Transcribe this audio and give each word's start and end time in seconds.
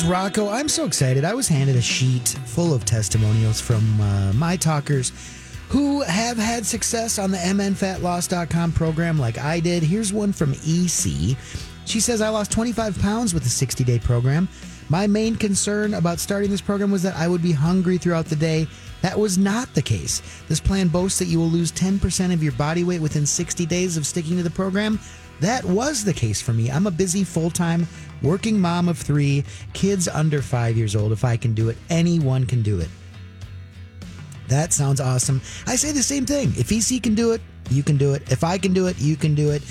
Is 0.00 0.06
Rocco. 0.06 0.48
I'm 0.48 0.68
so 0.68 0.84
excited. 0.84 1.24
I 1.24 1.34
was 1.34 1.48
handed 1.48 1.76
a 1.76 1.82
sheet 1.82 2.28
full 2.46 2.72
of 2.72 2.84
testimonials 2.84 3.60
from 3.60 4.00
uh, 4.00 4.32
my 4.34 4.56
talkers 4.56 5.12
who 5.68 6.02
have 6.02 6.36
had 6.36 6.64
success 6.64 7.18
on 7.18 7.30
the 7.30 7.38
mnfatloss.com 7.38 8.72
program 8.72 9.18
like 9.18 9.38
I 9.38 9.60
did. 9.60 9.82
Here's 9.82 10.12
one 10.12 10.32
from 10.32 10.52
EC. 10.64 11.36
She 11.86 12.00
says, 12.00 12.20
I 12.20 12.28
lost 12.28 12.52
25 12.52 12.98
pounds 13.00 13.34
with 13.34 13.42
the 13.42 13.48
60 13.48 13.84
day 13.84 13.98
program. 13.98 14.48
My 14.88 15.06
main 15.06 15.36
concern 15.36 15.94
about 15.94 16.18
starting 16.18 16.50
this 16.50 16.60
program 16.60 16.90
was 16.90 17.02
that 17.02 17.16
I 17.16 17.28
would 17.28 17.42
be 17.42 17.52
hungry 17.52 17.98
throughout 17.98 18.26
the 18.26 18.36
day. 18.36 18.68
That 19.02 19.18
was 19.18 19.38
not 19.38 19.72
the 19.74 19.82
case. 19.82 20.22
This 20.48 20.60
plan 20.60 20.88
boasts 20.88 21.18
that 21.18 21.26
you 21.26 21.38
will 21.38 21.48
lose 21.48 21.72
10% 21.72 22.32
of 22.32 22.42
your 22.42 22.52
body 22.52 22.84
weight 22.84 23.00
within 23.00 23.26
60 23.26 23.66
days 23.66 23.96
of 23.96 24.06
sticking 24.06 24.36
to 24.36 24.42
the 24.42 24.50
program. 24.50 24.98
That 25.40 25.64
was 25.64 26.04
the 26.04 26.12
case 26.12 26.40
for 26.40 26.52
me. 26.52 26.70
I'm 26.70 26.86
a 26.86 26.90
busy 26.90 27.24
full 27.24 27.50
time 27.50 27.86
working 28.22 28.60
mom 28.60 28.88
of 28.88 28.98
three, 28.98 29.44
kids 29.72 30.08
under 30.08 30.42
five 30.42 30.76
years 30.76 30.96
old. 30.96 31.12
If 31.12 31.24
I 31.24 31.36
can 31.36 31.54
do 31.54 31.68
it, 31.68 31.76
anyone 31.88 32.46
can 32.46 32.62
do 32.62 32.80
it. 32.80 32.88
That 34.48 34.72
sounds 34.72 35.00
awesome. 35.00 35.40
I 35.66 35.76
say 35.76 35.92
the 35.92 36.02
same 36.02 36.26
thing. 36.26 36.52
If 36.56 36.72
EC 36.72 37.02
can 37.02 37.14
do 37.14 37.32
it, 37.32 37.40
you 37.70 37.82
can 37.82 37.96
do 37.96 38.14
it. 38.14 38.30
If 38.30 38.44
I 38.44 38.58
can 38.58 38.72
do 38.72 38.86
it, 38.86 38.98
you 38.98 39.16
can 39.16 39.34
do 39.34 39.50
it. 39.50 39.62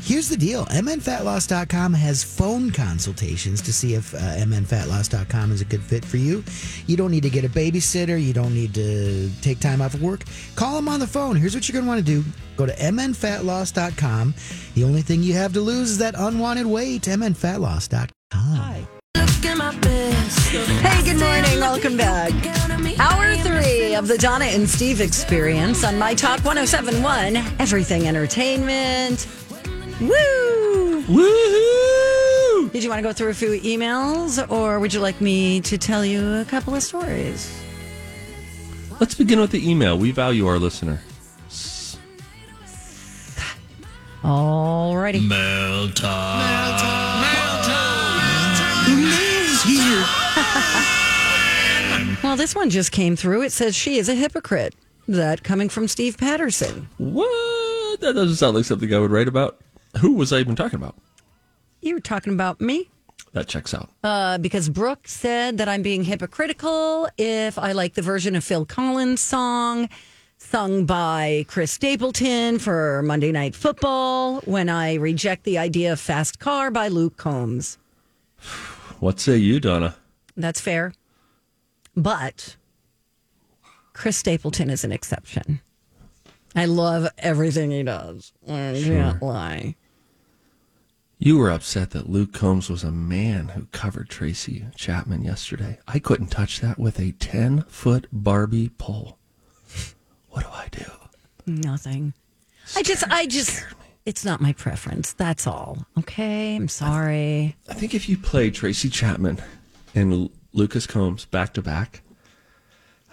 Here's 0.00 0.28
the 0.28 0.36
deal 0.36 0.64
mnfatloss.com 0.66 1.92
has 1.92 2.24
phone 2.24 2.70
consultations 2.70 3.60
to 3.62 3.72
see 3.72 3.94
if 3.94 4.14
uh, 4.14 4.18
mnfatloss.com 4.18 5.52
is 5.52 5.60
a 5.60 5.64
good 5.64 5.82
fit 5.82 6.04
for 6.04 6.16
you. 6.16 6.42
You 6.86 6.96
don't 6.96 7.10
need 7.10 7.24
to 7.24 7.30
get 7.30 7.44
a 7.44 7.48
babysitter, 7.48 8.22
you 8.22 8.32
don't 8.32 8.54
need 8.54 8.74
to 8.74 9.30
take 9.42 9.60
time 9.60 9.82
off 9.82 9.94
of 9.94 10.02
work. 10.02 10.24
Call 10.56 10.76
them 10.76 10.88
on 10.88 11.00
the 11.00 11.06
phone. 11.06 11.36
Here's 11.36 11.54
what 11.54 11.68
you're 11.68 11.74
going 11.74 11.84
to 11.84 11.88
want 11.88 12.06
to 12.06 12.22
do 12.22 12.24
go 12.56 12.66
to 12.66 12.74
mnfatloss.com. 12.74 14.34
The 14.74 14.84
only 14.84 15.02
thing 15.02 15.22
you 15.22 15.34
have 15.34 15.52
to 15.52 15.60
lose 15.60 15.90
is 15.90 15.98
that 15.98 16.14
unwanted 16.16 16.66
weight. 16.66 17.02
mnfatloss.com. 17.02 18.08
Hi. 18.32 18.86
Hey, 19.14 21.04
good 21.04 21.18
morning. 21.18 21.60
Welcome 21.60 21.96
back. 21.96 22.57
Hour 23.00 23.36
three 23.36 23.94
of 23.94 24.08
the 24.08 24.18
Donna 24.18 24.46
and 24.46 24.68
Steve 24.68 25.00
experience 25.00 25.84
on 25.84 26.00
My 26.00 26.14
Talk 26.14 26.44
1071, 26.44 27.36
Everything 27.60 28.08
Entertainment. 28.08 29.28
Woo! 30.00 31.04
Woohoo! 31.04 32.72
Did 32.72 32.82
you 32.82 32.90
want 32.90 32.98
to 32.98 33.02
go 33.04 33.12
through 33.12 33.28
a 33.28 33.34
few 33.34 33.50
emails 33.60 34.44
or 34.50 34.80
would 34.80 34.92
you 34.92 34.98
like 34.98 35.20
me 35.20 35.60
to 35.60 35.78
tell 35.78 36.04
you 36.04 36.38
a 36.38 36.44
couple 36.44 36.74
of 36.74 36.82
stories? 36.82 37.56
Let's 38.98 39.14
begin 39.14 39.38
with 39.38 39.52
the 39.52 39.70
email. 39.70 39.96
We 39.96 40.10
value 40.10 40.48
our 40.48 40.58
listener. 40.58 41.00
Alrighty. 44.24 45.24
Mail 45.24 45.92
Well, 52.28 52.36
this 52.36 52.54
one 52.54 52.68
just 52.68 52.92
came 52.92 53.16
through. 53.16 53.40
It 53.40 53.52
says 53.52 53.74
she 53.74 53.96
is 53.96 54.10
a 54.10 54.14
hypocrite. 54.14 54.74
That 55.08 55.42
coming 55.42 55.70
from 55.70 55.88
Steve 55.88 56.18
Patterson. 56.18 56.86
What? 56.98 58.00
That 58.00 58.12
doesn't 58.12 58.36
sound 58.36 58.54
like 58.54 58.66
something 58.66 58.92
I 58.92 58.98
would 58.98 59.10
write 59.10 59.28
about. 59.28 59.58
Who 60.00 60.12
was 60.12 60.30
I 60.30 60.40
even 60.40 60.54
talking 60.54 60.78
about? 60.78 60.94
You 61.80 61.94
were 61.94 62.00
talking 62.00 62.34
about 62.34 62.60
me? 62.60 62.90
That 63.32 63.48
checks 63.48 63.72
out. 63.72 63.88
Uh, 64.04 64.36
because 64.36 64.68
Brooke 64.68 65.08
said 65.08 65.56
that 65.56 65.70
I'm 65.70 65.80
being 65.80 66.04
hypocritical 66.04 67.08
if 67.16 67.58
I 67.58 67.72
like 67.72 67.94
the 67.94 68.02
version 68.02 68.36
of 68.36 68.44
Phil 68.44 68.66
Collins' 68.66 69.22
song 69.22 69.88
sung 70.36 70.84
by 70.84 71.46
Chris 71.48 71.72
Stapleton 71.72 72.58
for 72.58 73.02
Monday 73.04 73.32
Night 73.32 73.54
Football 73.56 74.42
when 74.42 74.68
I 74.68 74.96
reject 74.96 75.44
the 75.44 75.56
idea 75.56 75.94
of 75.94 75.98
Fast 75.98 76.38
Car 76.38 76.70
by 76.70 76.88
Luke 76.88 77.16
Combs. 77.16 77.78
What 79.00 79.18
say 79.18 79.38
you, 79.38 79.60
Donna? 79.60 79.96
That's 80.36 80.60
fair. 80.60 80.92
But 81.98 82.54
Chris 83.92 84.16
Stapleton 84.16 84.70
is 84.70 84.84
an 84.84 84.92
exception. 84.92 85.60
I 86.54 86.66
love 86.66 87.08
everything 87.18 87.72
he 87.72 87.82
does. 87.82 88.32
I 88.48 88.80
can't 88.84 89.20
lie. 89.20 89.74
You 91.18 91.38
were 91.38 91.50
upset 91.50 91.90
that 91.90 92.08
Luke 92.08 92.32
Combs 92.32 92.70
was 92.70 92.84
a 92.84 92.92
man 92.92 93.48
who 93.48 93.66
covered 93.72 94.08
Tracy 94.08 94.66
Chapman 94.76 95.24
yesterday. 95.24 95.80
I 95.88 95.98
couldn't 95.98 96.28
touch 96.28 96.60
that 96.60 96.78
with 96.78 97.00
a 97.00 97.10
10 97.10 97.62
foot 97.62 98.06
Barbie 98.12 98.68
pole. 98.68 99.18
What 100.28 100.44
do 100.44 100.50
I 100.52 100.68
do? 100.70 100.84
Nothing. 101.46 102.14
I 102.76 102.84
just, 102.84 103.02
I 103.10 103.26
just, 103.26 103.66
it's 104.06 104.24
not 104.24 104.40
my 104.40 104.52
preference. 104.52 105.14
That's 105.14 105.48
all. 105.48 105.78
Okay. 105.98 106.54
I'm 106.54 106.68
sorry. 106.68 107.56
I 107.68 107.74
think 107.74 107.92
if 107.92 108.08
you 108.08 108.16
play 108.16 108.50
Tracy 108.50 108.88
Chapman 108.88 109.42
and 109.96 110.30
Lucas 110.52 110.86
Combs 110.86 111.24
back 111.26 111.52
to 111.54 111.62
back, 111.62 112.02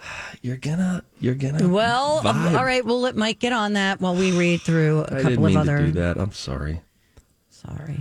you're 0.42 0.56
gonna, 0.56 1.04
you're 1.20 1.34
gonna. 1.34 1.68
Well, 1.68 2.26
um, 2.26 2.36
vibe. 2.36 2.58
all 2.58 2.64
right. 2.64 2.84
We'll 2.84 3.00
let 3.00 3.16
Mike 3.16 3.38
get 3.38 3.52
on 3.52 3.74
that 3.74 4.00
while 4.00 4.14
we 4.14 4.36
read 4.36 4.60
through 4.62 5.00
a 5.00 5.02
I 5.04 5.06
couple 5.08 5.22
didn't 5.22 5.38
of 5.38 5.42
mean 5.44 5.56
other. 5.56 5.78
to 5.78 5.86
do 5.86 5.92
that. 5.92 6.18
I'm 6.18 6.32
sorry. 6.32 6.80
Sorry. 7.50 8.00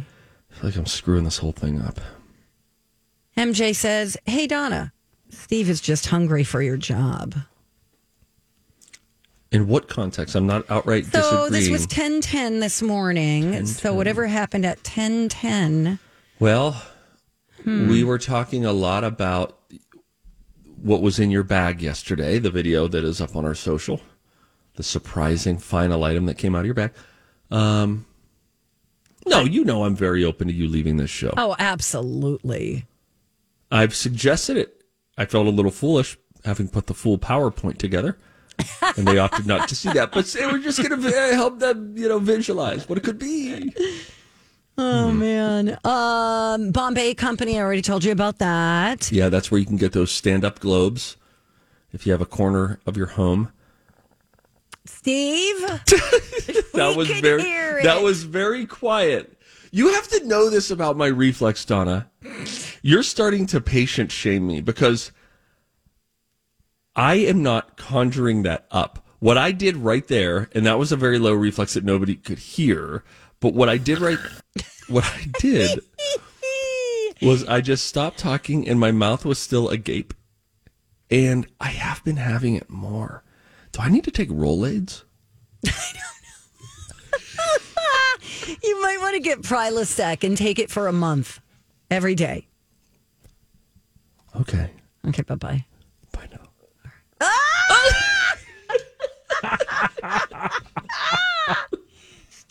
I 0.52 0.54
feel 0.56 0.70
like 0.70 0.76
I'm 0.78 0.86
screwing 0.86 1.24
this 1.24 1.38
whole 1.40 1.52
thing 1.52 1.82
up. 1.82 2.00
MJ 3.38 3.76
says, 3.76 4.16
Hey, 4.26 4.48
Donna, 4.48 4.94
Steve 5.30 5.70
is 5.70 5.82
just 5.82 6.08
hungry 6.08 6.44
for 6.44 6.62
your 6.62 6.78
job. 6.78 7.36
In 9.52 9.68
what 9.68 9.88
context? 9.88 10.36
I'm 10.36 10.48
not 10.48 10.70
outright 10.70 11.06
So 11.06 11.50
this 11.50 11.70
was 11.70 11.82
1010 11.82 12.60
this 12.60 12.82
morning. 12.82 13.66
So 13.66 13.94
whatever 13.94 14.28
happened 14.28 14.66
at 14.66 14.78
1010. 14.80 16.00
Well, 16.40 16.82
Hmm. 17.66 17.90
we 17.90 18.04
were 18.04 18.20
talking 18.20 18.64
a 18.64 18.72
lot 18.72 19.04
about 19.04 19.60
what 20.82 21.02
was 21.02 21.18
in 21.20 21.32
your 21.32 21.44
bag 21.44 21.82
yesterday, 21.82 22.38
the 22.38 22.52
video 22.52 22.88
that 22.88 23.04
is 23.04 23.20
up 23.20 23.36
on 23.36 23.44
our 23.44 23.56
social, 23.56 24.02
the 24.76 24.84
surprising 24.84 25.58
final 25.58 26.04
item 26.04 26.28
that 26.28 26.38
came 26.38 26.54
out 26.56 26.60
of 26.60 26.66
your 26.66 26.76
bag. 26.76 26.92
Um, 27.50 28.06
no, 29.26 29.42
you 29.42 29.66
know 29.66 29.84
I'm 29.84 29.96
very 29.96 30.24
open 30.24 30.48
to 30.48 30.54
you 30.54 30.68
leaving 30.68 30.98
this 30.98 31.10
show. 31.10 31.34
Oh, 31.36 31.56
absolutely. 31.58 32.86
I've 33.72 33.96
suggested 33.96 34.58
it. 34.58 34.84
I 35.18 35.26
felt 35.26 35.48
a 35.48 35.50
little 35.50 35.72
foolish 35.72 36.18
having 36.44 36.68
put 36.68 36.86
the 36.86 36.94
full 36.94 37.18
PowerPoint 37.18 37.78
together. 37.80 38.18
and 38.96 39.08
they 39.08 39.18
opted 39.18 39.48
not 39.48 39.68
to 39.70 39.76
see 39.76 39.92
that, 39.92 40.12
but 40.12 40.26
they 40.28 40.46
were 40.46 40.60
just 40.60 40.82
going 40.82 41.02
to 41.02 41.12
help 41.34 41.60
them, 41.60 41.98
you 41.98 42.08
know, 42.08 42.20
visualize 42.20 42.88
what 42.88 42.98
it 42.98 43.04
could 43.04 43.20
be. 43.20 43.74
Oh, 44.78 45.12
man. 45.12 45.78
Um, 45.86 46.72
Bombay 46.72 47.14
Company, 47.14 47.58
I 47.58 47.62
already 47.62 47.82
told 47.82 48.04
you 48.04 48.12
about 48.12 48.40
that. 48.40 49.12
Yeah, 49.12 49.30
that's 49.30 49.50
where 49.50 49.60
you 49.60 49.66
can 49.66 49.78
get 49.78 49.94
those 49.94 50.12
stand-up 50.12 50.60
globes 50.60 51.16
if 51.94 52.06
you 52.06 52.12
have 52.12 52.22
a 52.22 52.26
corner 52.26 52.80
of 52.86 52.98
your 52.98 53.08
home. 53.08 53.52
Steve? 54.86 55.82
That 56.76 56.98
was 56.98 57.10
very 57.10 57.84
that 57.84 58.02
was 58.02 58.24
very 58.24 58.66
quiet. 58.66 59.40
You 59.72 59.94
have 59.94 60.08
to 60.10 60.26
know 60.28 60.50
this 60.50 60.70
about 60.70 60.98
my 60.98 61.08
reflex, 61.08 61.64
Donna. 61.64 62.10
You're 62.82 63.04
starting 63.04 63.46
to 63.48 63.62
patient 63.62 64.12
shame 64.12 64.46
me 64.46 64.60
because 64.62 65.12
I 66.96 67.16
am 67.16 67.42
not 67.42 67.78
conjuring 67.78 68.44
that 68.44 68.66
up. 68.72 69.06
What 69.20 69.38
I 69.38 69.52
did 69.54 69.78
right 69.78 70.08
there, 70.08 70.50
and 70.54 70.66
that 70.66 70.78
was 70.78 70.92
a 70.92 70.98
very 70.98 71.18
low 71.18 71.34
reflex 71.34 71.74
that 71.74 71.84
nobody 71.84 72.16
could 72.16 72.40
hear, 72.40 73.04
but 73.40 73.54
what 73.54 73.70
I 73.70 73.78
did 73.78 74.00
right 74.00 74.20
what 74.88 75.06
I 75.06 75.28
did 75.40 75.80
was 77.22 77.46
I 77.46 77.62
just 77.62 77.86
stopped 77.88 78.18
talking 78.18 78.68
and 78.68 78.80
my 78.80 78.92
mouth 78.92 79.26
was 79.26 79.40
still 79.40 79.70
agape. 79.70 80.14
And 81.10 81.48
I 81.60 81.68
have 81.68 82.04
been 82.04 82.18
having 82.18 82.56
it 82.56 82.70
more. 82.70 83.24
Do 83.72 83.82
I 83.82 83.90
need 83.90 84.04
to 84.06 84.12
take 84.12 84.30
Rolaids? 84.30 85.04
You 88.64 88.82
might 88.82 88.98
want 89.00 89.16
to 89.16 89.20
get 89.22 89.42
Prilosec 89.42 90.24
and 90.24 90.38
take 90.38 90.60
it 90.60 90.70
for 90.70 90.88
a 90.88 90.94
month 90.94 91.40
every 91.90 92.16
day. 92.16 92.48
Okay. 94.40 94.72
Okay, 95.08 95.22
bye 95.24 95.36
bye. 95.36 95.66
Bye 96.12 96.30
now. 96.32 96.50
Ah! 97.22 98.38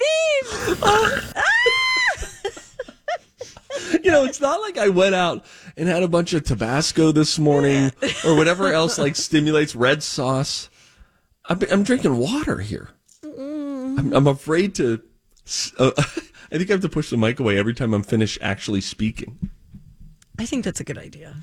You 4.02 4.10
know, 4.10 4.24
it's 4.24 4.40
not 4.40 4.60
like 4.60 4.78
I 4.78 4.88
went 4.88 5.14
out 5.14 5.44
and 5.76 5.88
had 5.88 6.02
a 6.02 6.08
bunch 6.08 6.32
of 6.32 6.44
Tabasco 6.44 7.10
this 7.10 7.38
morning 7.38 7.90
or 8.24 8.36
whatever 8.36 8.72
else 8.72 8.98
like 8.98 9.16
stimulates 9.16 9.74
red 9.74 10.02
sauce. 10.02 10.68
I'm, 11.46 11.60
I'm 11.70 11.82
drinking 11.82 12.16
water 12.16 12.58
here. 12.58 12.90
I'm, 13.22 14.12
I'm 14.12 14.26
afraid 14.26 14.74
to. 14.76 15.02
Uh, 15.78 15.92
I 15.96 16.58
think 16.58 16.70
I 16.70 16.74
have 16.74 16.82
to 16.82 16.88
push 16.88 17.10
the 17.10 17.16
mic 17.16 17.40
away 17.40 17.58
every 17.58 17.74
time 17.74 17.94
I'm 17.94 18.02
finished 18.02 18.38
actually 18.40 18.80
speaking. 18.80 19.50
I 20.38 20.46
think 20.46 20.64
that's 20.64 20.80
a 20.80 20.84
good 20.84 20.98
idea. 20.98 21.36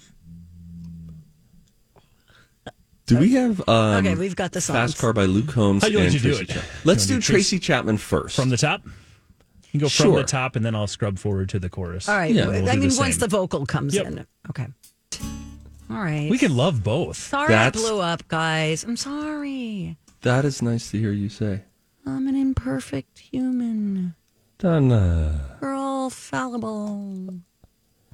Do 3.11 3.19
we 3.19 3.33
have 3.33 3.67
um, 3.67 4.05
Okay, 4.05 4.15
we've 4.15 4.35
got 4.35 4.51
the 4.53 4.61
songs. 4.61 4.77
Fast 4.93 4.97
Car 5.01 5.11
by 5.13 5.25
Luke 5.25 5.47
Combs 5.49 5.81
How 5.83 5.87
do 5.89 5.93
you 5.93 5.99
and 5.99 6.07
want 6.07 6.17
to 6.17 6.23
do 6.23 6.29
Tracy 6.29 6.43
it? 6.43 6.47
Chapman? 6.47 6.71
Let's 6.85 7.03
wanna 7.03 7.07
do 7.07 7.15
do 7.27 7.33
Tracy 7.33 7.59
Chapman 7.59 7.97
first. 7.97 8.35
From 8.35 8.49
the 8.49 8.57
top? 8.57 8.81
You 8.85 8.91
can 9.71 9.79
go 9.81 9.89
from 9.89 10.03
Sure. 10.05 10.15
the 10.17 10.23
top 10.23 10.55
and 10.55 10.65
then 10.65 10.75
I'll 10.75 10.87
scrub 10.87 11.19
forward 11.19 11.49
to 11.49 11.59
the 11.59 11.69
chorus. 11.69 12.07
All 12.09 12.15
right. 12.15 12.33
Yeah, 12.33 12.47
we'll 12.47 12.69
I 12.69 12.73
do 12.75 12.79
mean, 12.81 12.89
the 12.89 12.95
once 12.97 13.15
same. 13.15 13.19
the 13.19 13.27
vocal 13.27 13.65
comes 13.65 13.93
Yep. 13.95 14.05
in. 14.05 14.25
Okay. 14.49 14.67
All 15.89 15.97
right. 15.97 16.29
We 16.31 16.37
can 16.37 16.55
love 16.55 16.83
both. 16.83 17.17
Sorry 17.17 17.49
That's- 17.49 17.75
I 17.83 17.87
blew 17.89 17.99
up, 17.99 18.27
guys. 18.29 18.83
I'm 18.85 18.95
sorry. 18.97 19.97
that 20.21 20.45
is 20.45 20.61
nice 20.61 20.91
to 20.91 20.97
hear 20.99 21.11
you 21.11 21.27
say. 21.29 21.63
I'm 22.05 22.27
an 22.27 22.35
imperfect 22.35 23.19
human. 23.19 24.15
Donna. 24.57 25.57
We're 25.59 25.73
all 25.73 26.09
fallible. 26.09 27.41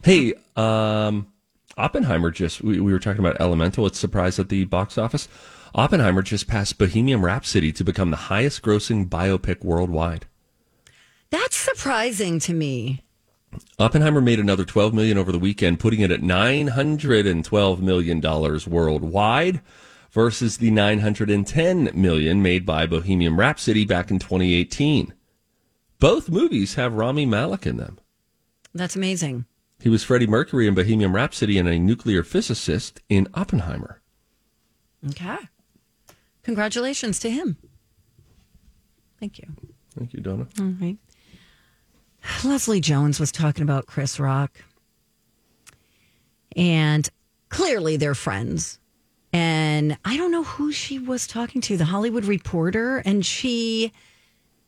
Hey, 0.04 0.34
um, 0.56 1.28
Oppenheimer 1.78 2.32
just, 2.32 2.62
we, 2.62 2.80
we 2.80 2.92
were 2.92 3.00
talking 3.00 3.20
about 3.20 3.40
Elemental. 3.40 3.86
It's 3.86 4.00
surprised 4.00 4.40
at 4.40 4.50
the 4.50 4.66
box 4.66 4.98
office. 4.98 5.28
Oppenheimer 5.76 6.22
just 6.22 6.48
passed 6.48 6.78
Bohemian 6.78 7.22
Rhapsody 7.22 7.72
to 7.74 7.84
become 7.84 8.10
the 8.10 8.18
highest 8.18 8.62
grossing 8.64 9.08
biopic 9.08 9.64
worldwide. 9.64 10.26
That's 11.30 11.58
surprising 11.58 12.40
to 12.40 12.54
me. 12.54 13.04
Oppenheimer 13.80 14.22
made 14.22 14.40
another 14.40 14.66
12 14.66 14.94
million 14.94 15.18
over 15.18 15.32
the 15.32 15.40
weekend, 15.40 15.80
putting 15.80 16.02
it 16.02 16.12
at 16.12 16.22
912 16.24 17.82
million 17.82 18.20
dollars 18.20 18.68
worldwide 18.68 19.62
versus 20.12 20.58
the 20.58 20.72
910 20.72 21.92
million 21.94 22.42
made 22.42 22.66
by 22.66 22.86
Bohemian 22.86 23.36
Rhapsody 23.36 23.86
back 23.86 24.10
in 24.10 24.20
2018. 24.20 25.14
Both 26.00 26.30
movies 26.30 26.76
have 26.76 26.94
Rami 26.94 27.26
Malek 27.26 27.66
in 27.66 27.78
them. 27.78 28.00
That's 28.74 28.96
amazing. 28.96 29.46
He 29.80 29.90
was 29.90 30.04
Freddie 30.04 30.28
Mercury 30.28 30.68
in 30.68 30.74
Bohemian 30.74 31.14
Rhapsody 31.14 31.58
and 31.58 31.68
a 31.68 31.78
nuclear 31.78 32.24
physicist 32.24 33.02
in 33.10 33.28
Oppenheimer. 33.34 34.02
Okay. 35.10 35.38
Congratulations 36.44 37.20
to 37.20 37.30
him. 37.30 37.58
Thank 39.20 39.38
you. 39.38 39.48
Thank 39.96 40.14
you, 40.14 40.22
Donna. 40.22 40.48
All 40.60 40.74
right. 40.82 40.98
Leslie 42.44 42.82
Jones 42.82 43.20
was 43.20 43.32
talking 43.32 43.64
about 43.64 43.86
Chris 43.86 44.20
Rock. 44.20 44.52
And 46.56 47.08
clearly 47.50 47.98
they're 47.98 48.16
friends. 48.16 48.80
And 49.32 49.98
I 50.04 50.18
don't 50.18 50.32
know 50.32 50.44
who 50.44 50.72
she 50.72 50.98
was 50.98 51.28
talking 51.28 51.62
to, 51.62 51.78
the 51.78 51.86
Hollywood 51.86 52.26
Reporter. 52.26 52.98
And 53.06 53.26
she 53.26 53.92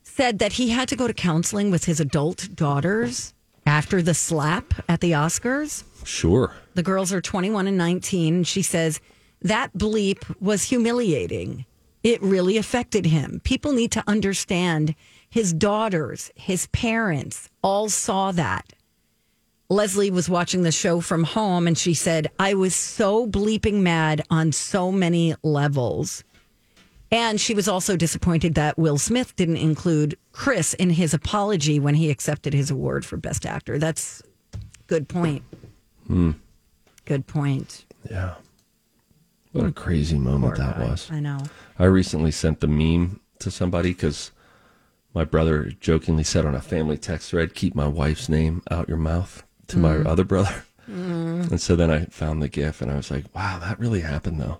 said 0.03 0.39
that 0.39 0.53
he 0.53 0.69
had 0.69 0.88
to 0.89 0.95
go 0.95 1.07
to 1.07 1.13
counseling 1.13 1.71
with 1.71 1.85
his 1.85 2.00
adult 2.00 2.50
daughters 2.55 3.33
after 3.69 4.01
the 4.01 4.16
slap 4.16 4.74
at 4.89 5.00
the 5.00 5.12
Oscars. 5.12 5.83
Sure. 6.04 6.51
The 6.74 6.81
girls 6.81 7.13
are 7.13 7.21
21 7.21 7.68
and 7.68 7.77
19. 7.77 8.44
She 8.44 8.63
says 8.63 9.00
that 9.44 9.71
bleep 9.77 10.24
was 10.42 10.63
humiliating. 10.63 11.66
It 12.01 12.19
really 12.24 12.57
affected 12.57 13.06
him. 13.06 13.42
People 13.44 13.74
need 13.74 13.92
to 13.92 14.04
understand 14.07 14.95
his 15.30 15.54
daughters, 15.54 16.31
his 16.33 16.66
parents 16.68 17.48
all 17.62 17.89
saw 17.89 18.31
that. 18.31 18.74
Leslie 19.69 20.10
was 20.10 20.27
watching 20.27 20.63
the 20.63 20.72
show 20.72 21.00
from 21.00 21.24
home 21.24 21.68
and 21.68 21.77
she 21.77 21.94
said, 21.94 22.31
I 22.39 22.56
was 22.56 22.74
so 22.74 23.27
bleeping 23.27 23.81
mad 23.81 24.24
on 24.31 24.51
so 24.51 24.92
many 24.92 25.36
levels. 25.44 26.24
And 27.11 27.41
she 27.41 27.53
was 27.56 27.67
also 27.67 27.95
disappointed 27.95 28.53
that 28.56 28.77
Will 28.77 28.97
Smith 29.00 29.35
didn't 29.35 29.57
include 29.57 30.15
Chris 30.31 30.73
in 30.75 30.91
his 30.91 31.13
apology 31.13 31.79
when 31.79 31.95
he 31.95 32.09
accepted 32.11 32.53
his 32.53 32.69
award 32.69 33.03
for 33.06 33.17
Best 33.17 33.45
Actor. 33.45 33.79
That's 33.79 34.21
good 34.88 35.07
point. 35.09 35.44
Hmm. 36.07 36.31
Good 37.06 37.25
point. 37.25 37.85
Yeah. 38.09 38.35
What 39.53 39.65
a 39.65 39.71
crazy 39.71 40.19
moment 40.19 40.56
Poor 40.56 40.65
that 40.65 40.77
guy. 40.77 40.85
was. 40.88 41.09
I 41.11 41.19
know. 41.19 41.39
I 41.79 41.85
recently 41.85 42.29
sent 42.31 42.59
the 42.59 42.67
meme 42.67 43.19
to 43.39 43.50
somebody 43.50 43.89
because 43.94 44.31
my 45.15 45.23
brother 45.25 45.71
jokingly 45.79 46.23
said 46.23 46.45
on 46.45 46.53
a 46.53 46.62
family 46.62 46.97
text 46.97 47.31
thread, 47.31 47.55
keep 47.55 47.73
my 47.73 47.88
wife's 47.88 48.29
name 48.29 48.62
out 48.69 48.88
your 48.88 48.97
mouth 48.97 49.44
to 49.67 49.77
my 49.79 49.95
Mm. 49.95 50.05
other 50.05 50.23
brother. 50.23 50.63
And 50.85 51.59
so 51.62 51.75
then 51.75 51.89
I 51.91 52.05
found 52.05 52.41
the 52.41 52.47
gif 52.50 52.81
and 52.81 52.91
I 52.91 52.95
was 52.95 53.09
like, 53.12 53.25
wow, 53.35 53.59
that 53.59 53.79
really 53.79 54.01
happened 54.01 54.39
though. 54.41 54.59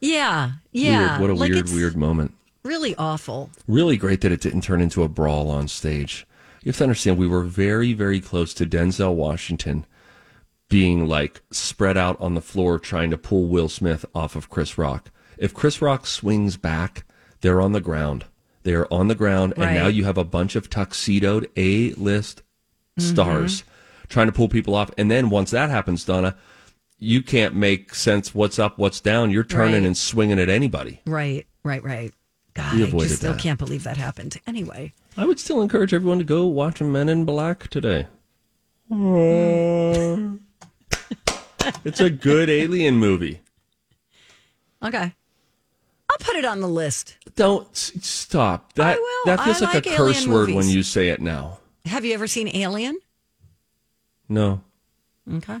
Yeah, 0.00 0.52
yeah. 0.72 1.18
Weird. 1.18 1.20
What 1.20 1.30
a 1.30 1.34
Like, 1.34 1.52
weird, 1.52 1.70
weird 1.70 1.96
moment. 1.96 2.34
Really 2.62 2.94
awful. 2.96 3.50
Really 3.68 3.96
great 3.96 4.20
that 4.22 4.32
it 4.32 4.40
didn't 4.40 4.62
turn 4.62 4.80
into 4.80 5.02
a 5.02 5.08
brawl 5.08 5.50
on 5.50 5.68
stage. 5.68 6.26
You 6.62 6.70
have 6.70 6.78
to 6.78 6.84
understand, 6.84 7.18
we 7.18 7.26
were 7.28 7.42
very, 7.42 7.92
very 7.92 8.20
close 8.20 8.54
to 8.54 8.64
Denzel 8.64 9.14
Washington 9.14 9.84
being 10.70 11.06
like 11.06 11.42
spread 11.50 11.96
out 11.96 12.18
on 12.20 12.34
the 12.34 12.40
floor 12.40 12.78
trying 12.78 13.10
to 13.10 13.18
pull 13.18 13.46
Will 13.46 13.68
Smith 13.68 14.04
off 14.14 14.34
of 14.34 14.48
Chris 14.48 14.78
Rock. 14.78 15.10
If 15.36 15.52
Chris 15.52 15.82
Rock 15.82 16.06
swings 16.06 16.56
back, 16.56 17.04
they're 17.42 17.60
on 17.60 17.72
the 17.72 17.80
ground. 17.80 18.24
They 18.62 18.72
are 18.72 18.88
on 18.90 19.08
the 19.08 19.14
ground, 19.14 19.52
and 19.58 19.74
now 19.74 19.88
you 19.88 20.04
have 20.04 20.16
a 20.16 20.24
bunch 20.24 20.56
of 20.56 20.70
tuxedoed 20.70 21.50
A 21.54 21.92
list 21.92 22.42
mm-hmm. 22.98 23.12
stars 23.12 23.62
trying 24.08 24.26
to 24.26 24.32
pull 24.32 24.48
people 24.48 24.74
off. 24.74 24.90
And 24.96 25.10
then 25.10 25.28
once 25.28 25.50
that 25.50 25.68
happens, 25.68 26.04
Donna, 26.04 26.34
you 27.04 27.22
can't 27.22 27.54
make 27.54 27.94
sense 27.94 28.34
what's 28.34 28.58
up, 28.58 28.78
what's 28.78 29.00
down. 29.00 29.30
You're 29.30 29.44
turning 29.44 29.74
Right. 29.74 29.84
and 29.84 29.96
swinging 29.96 30.38
at 30.38 30.48
anybody. 30.48 31.00
Right, 31.06 31.46
right, 31.62 31.82
right. 31.84 32.12
God, 32.54 32.74
I 32.74 32.86
just 32.86 33.16
still 33.16 33.32
that. 33.32 33.40
can't 33.42 33.58
believe 33.58 33.82
that 33.84 33.96
happened. 33.96 34.38
Anyway, 34.46 34.92
I 35.16 35.26
would 35.26 35.40
still 35.40 35.60
encourage 35.60 35.92
everyone 35.92 36.18
to 36.18 36.24
go 36.24 36.46
watch 36.46 36.80
Men 36.80 37.08
in 37.08 37.24
Black 37.24 37.68
today. 37.68 38.06
it's 41.84 42.00
a 42.00 42.10
good 42.10 42.48
alien 42.50 42.96
movie. 42.96 43.40
okay. 44.82 45.12
I'll 46.10 46.18
put 46.18 46.36
it 46.36 46.44
on 46.44 46.60
the 46.60 46.68
list. 46.68 47.16
Don't 47.34 47.74
stop. 47.74 48.74
That 48.74 48.96
I 48.96 49.00
will. 49.00 49.22
that 49.36 49.40
feels 49.44 49.60
like, 49.62 49.74
like 49.74 49.86
a 49.86 49.96
curse 49.96 50.26
word 50.28 50.50
when 50.50 50.68
you 50.68 50.82
say 50.84 51.08
it 51.08 51.20
now. 51.20 51.58
Have 51.86 52.04
you 52.04 52.14
ever 52.14 52.26
seen 52.28 52.48
Alien? 52.54 52.98
No. 54.28 54.60
Okay. 55.32 55.58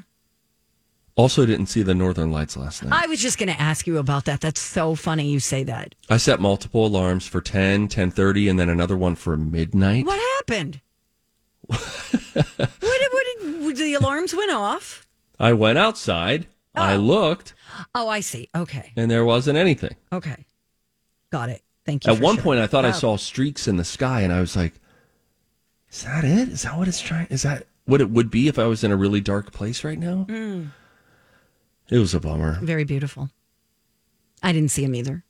Also 1.16 1.46
didn't 1.46 1.66
see 1.66 1.82
the 1.82 1.94
Northern 1.94 2.32
Lights 2.32 2.56
last 2.56 2.82
night. 2.82 3.04
I 3.04 3.06
was 3.06 3.20
just 3.20 3.38
going 3.38 3.48
to 3.48 3.60
ask 3.60 3.86
you 3.86 3.98
about 3.98 4.24
that. 4.24 4.40
That's 4.40 4.60
so 4.60 4.96
funny 4.96 5.28
you 5.28 5.38
say 5.38 5.62
that. 5.62 5.94
I 6.10 6.16
set 6.16 6.40
multiple 6.40 6.86
alarms 6.86 7.26
for 7.28 7.40
10, 7.40 7.86
10:30 7.88 8.50
and 8.50 8.58
then 8.58 8.68
another 8.68 8.96
one 8.96 9.14
for 9.14 9.36
midnight. 9.36 10.06
What 10.06 10.18
happened? 10.38 10.80
what, 11.66 11.78
did, 12.34 13.62
what 13.62 13.76
did, 13.76 13.76
the 13.76 13.94
alarms 13.94 14.34
went 14.34 14.50
off. 14.50 15.06
I 15.38 15.52
went 15.52 15.78
outside, 15.78 16.46
I 16.74 16.96
looked, 16.96 17.54
Oh, 17.94 18.08
I 18.08 18.20
see. 18.20 18.48
Okay. 18.54 18.92
and 18.96 19.10
there 19.10 19.24
wasn't 19.24 19.56
anything. 19.56 19.94
Okay. 20.12 20.44
Got 21.30 21.48
it. 21.50 21.62
Thank 21.86 22.06
you. 22.06 22.12
At 22.12 22.20
one 22.20 22.34
sharing. 22.36 22.44
point, 22.44 22.60
I 22.60 22.66
thought 22.66 22.84
I 22.84 22.90
saw 22.92 23.16
streaks 23.16 23.68
in 23.68 23.76
the 23.76 23.84
sky, 23.84 24.20
and 24.22 24.32
I 24.32 24.40
was 24.40 24.56
like, 24.56 24.74
"Is 25.90 26.02
that 26.04 26.24
it? 26.24 26.48
Is 26.48 26.62
that 26.62 26.78
what 26.78 26.88
it's 26.88 27.00
trying? 27.00 27.26
Is 27.28 27.42
that 27.42 27.66
what 27.84 28.00
it 28.00 28.10
would 28.10 28.30
be 28.30 28.48
if 28.48 28.58
I 28.58 28.64
was 28.66 28.82
in 28.84 28.90
a 28.90 28.96
really 28.96 29.20
dark 29.20 29.52
place 29.52 29.84
right 29.84 29.98
now?" 29.98 30.24
Hmm. 30.28 30.66
It 31.90 31.98
was 31.98 32.14
a 32.14 32.20
bummer. 32.20 32.58
Very 32.62 32.84
beautiful. 32.84 33.30
I 34.42 34.52
didn't 34.52 34.70
see 34.70 34.84
him 34.84 34.94
either. 34.94 35.24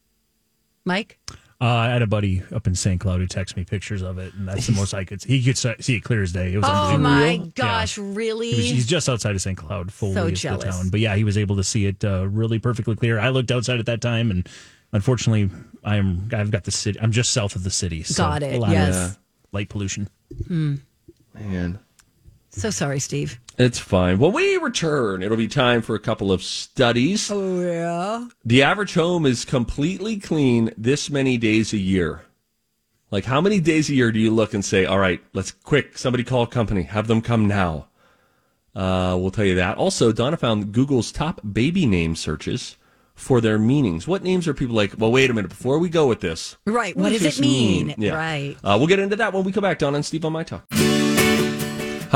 Mike? 0.84 1.18
Uh, 1.60 1.66
I 1.66 1.88
had 1.88 2.02
a 2.02 2.06
buddy 2.06 2.42
up 2.52 2.66
in 2.66 2.74
St. 2.74 3.00
Cloud 3.00 3.20
who 3.20 3.26
texted 3.26 3.56
me 3.56 3.64
pictures 3.64 4.02
of 4.02 4.18
it, 4.18 4.34
and 4.34 4.46
that's 4.46 4.66
the 4.66 4.72
most 4.72 4.92
I 4.92 5.04
could. 5.04 5.22
He 5.22 5.42
could 5.42 5.56
see 5.56 5.96
it 5.96 6.02
clear 6.02 6.22
as 6.22 6.32
day. 6.32 6.52
It 6.52 6.56
was 6.58 6.64
Oh 6.68 6.94
unbelievable. 6.94 7.10
my 7.10 7.30
Yeah. 7.32 7.50
gosh, 7.54 7.96
really? 7.96 8.50
He 8.50 8.56
was, 8.56 8.70
he's 8.70 8.86
just 8.86 9.08
outside 9.08 9.34
of 9.34 9.40
St. 9.40 9.56
Cloud, 9.56 9.92
fully 9.92 10.14
So 10.14 10.26
is 10.26 10.42
the 10.42 10.56
town. 10.58 10.88
But 10.90 11.00
yeah, 11.00 11.14
he 11.16 11.24
was 11.24 11.38
able 11.38 11.56
to 11.56 11.64
see 11.64 11.86
it 11.86 12.04
uh, 12.04 12.26
really 12.28 12.58
perfectly 12.58 12.96
clear. 12.96 13.18
I 13.18 13.28
looked 13.30 13.50
outside 13.50 13.78
at 13.78 13.86
that 13.86 14.00
time, 14.00 14.30
and 14.30 14.48
unfortunately, 14.92 15.48
I'm 15.84 16.28
I've 16.34 16.50
got 16.50 16.64
the 16.64 16.70
city. 16.72 16.98
I'm 17.00 17.12
just 17.12 17.32
south 17.32 17.54
of 17.56 17.62
the 17.64 17.70
city. 17.70 18.02
So 18.02 18.24
Got 18.24 18.42
it, 18.42 18.56
A 18.56 18.58
lot 18.58 18.70
yes. 18.70 19.12
of 19.12 19.18
light 19.52 19.68
pollution. 19.68 20.08
Man, 20.48 21.78
So 22.56 22.70
sorry, 22.70 23.00
Steve. 23.00 23.40
It's 23.58 23.78
fine. 23.78 24.18
When 24.18 24.32
we 24.32 24.56
return, 24.58 25.22
it'll 25.22 25.36
be 25.36 25.48
time 25.48 25.82
for 25.82 25.94
a 25.94 26.00
couple 26.00 26.30
of 26.30 26.42
studies. 26.42 27.30
Oh, 27.30 27.60
yeah. 27.60 28.28
The 28.44 28.62
average 28.62 28.94
home 28.94 29.26
is 29.26 29.44
completely 29.44 30.18
clean 30.18 30.72
this 30.76 31.10
many 31.10 31.36
days 31.36 31.72
a 31.72 31.78
year. 31.78 32.22
Like, 33.10 33.24
how 33.24 33.40
many 33.40 33.60
days 33.60 33.90
a 33.90 33.94
year 33.94 34.12
do 34.12 34.18
you 34.20 34.30
look 34.30 34.54
and 34.54 34.64
say, 34.64 34.86
all 34.86 34.98
right, 34.98 35.20
let's 35.32 35.50
quick, 35.50 35.98
somebody 35.98 36.24
call 36.24 36.42
a 36.42 36.46
company, 36.46 36.82
have 36.82 37.06
them 37.06 37.20
come 37.20 37.46
now? 37.46 37.88
Uh, 38.74 39.16
we'll 39.20 39.30
tell 39.30 39.44
you 39.44 39.54
that. 39.56 39.76
Also, 39.76 40.10
Donna 40.12 40.36
found 40.36 40.72
Google's 40.72 41.12
top 41.12 41.40
baby 41.52 41.86
name 41.86 42.16
searches 42.16 42.76
for 43.14 43.40
their 43.40 43.58
meanings. 43.58 44.08
What 44.08 44.24
names 44.24 44.48
are 44.48 44.54
people 44.54 44.74
like, 44.74 44.94
well, 44.98 45.12
wait 45.12 45.30
a 45.30 45.34
minute, 45.34 45.48
before 45.48 45.78
we 45.78 45.88
go 45.88 46.08
with 46.08 46.20
this. 46.20 46.56
Right. 46.66 46.96
What, 46.96 47.10
does 47.10 47.22
this 47.22 47.38
it 47.38 47.42
mean? 47.42 47.94
Yeah. 47.98 48.14
Right. 48.14 48.56
Uh, 48.64 48.74
we'll 48.78 48.88
get 48.88 48.98
into 48.98 49.14
that 49.16 49.32
when 49.32 49.44
we 49.44 49.52
come 49.52 49.62
back. 49.62 49.78
Donna 49.78 49.96
and 49.96 50.04
Steve 50.04 50.24
on 50.24 50.32
My 50.32 50.42
Talk. 50.42 50.66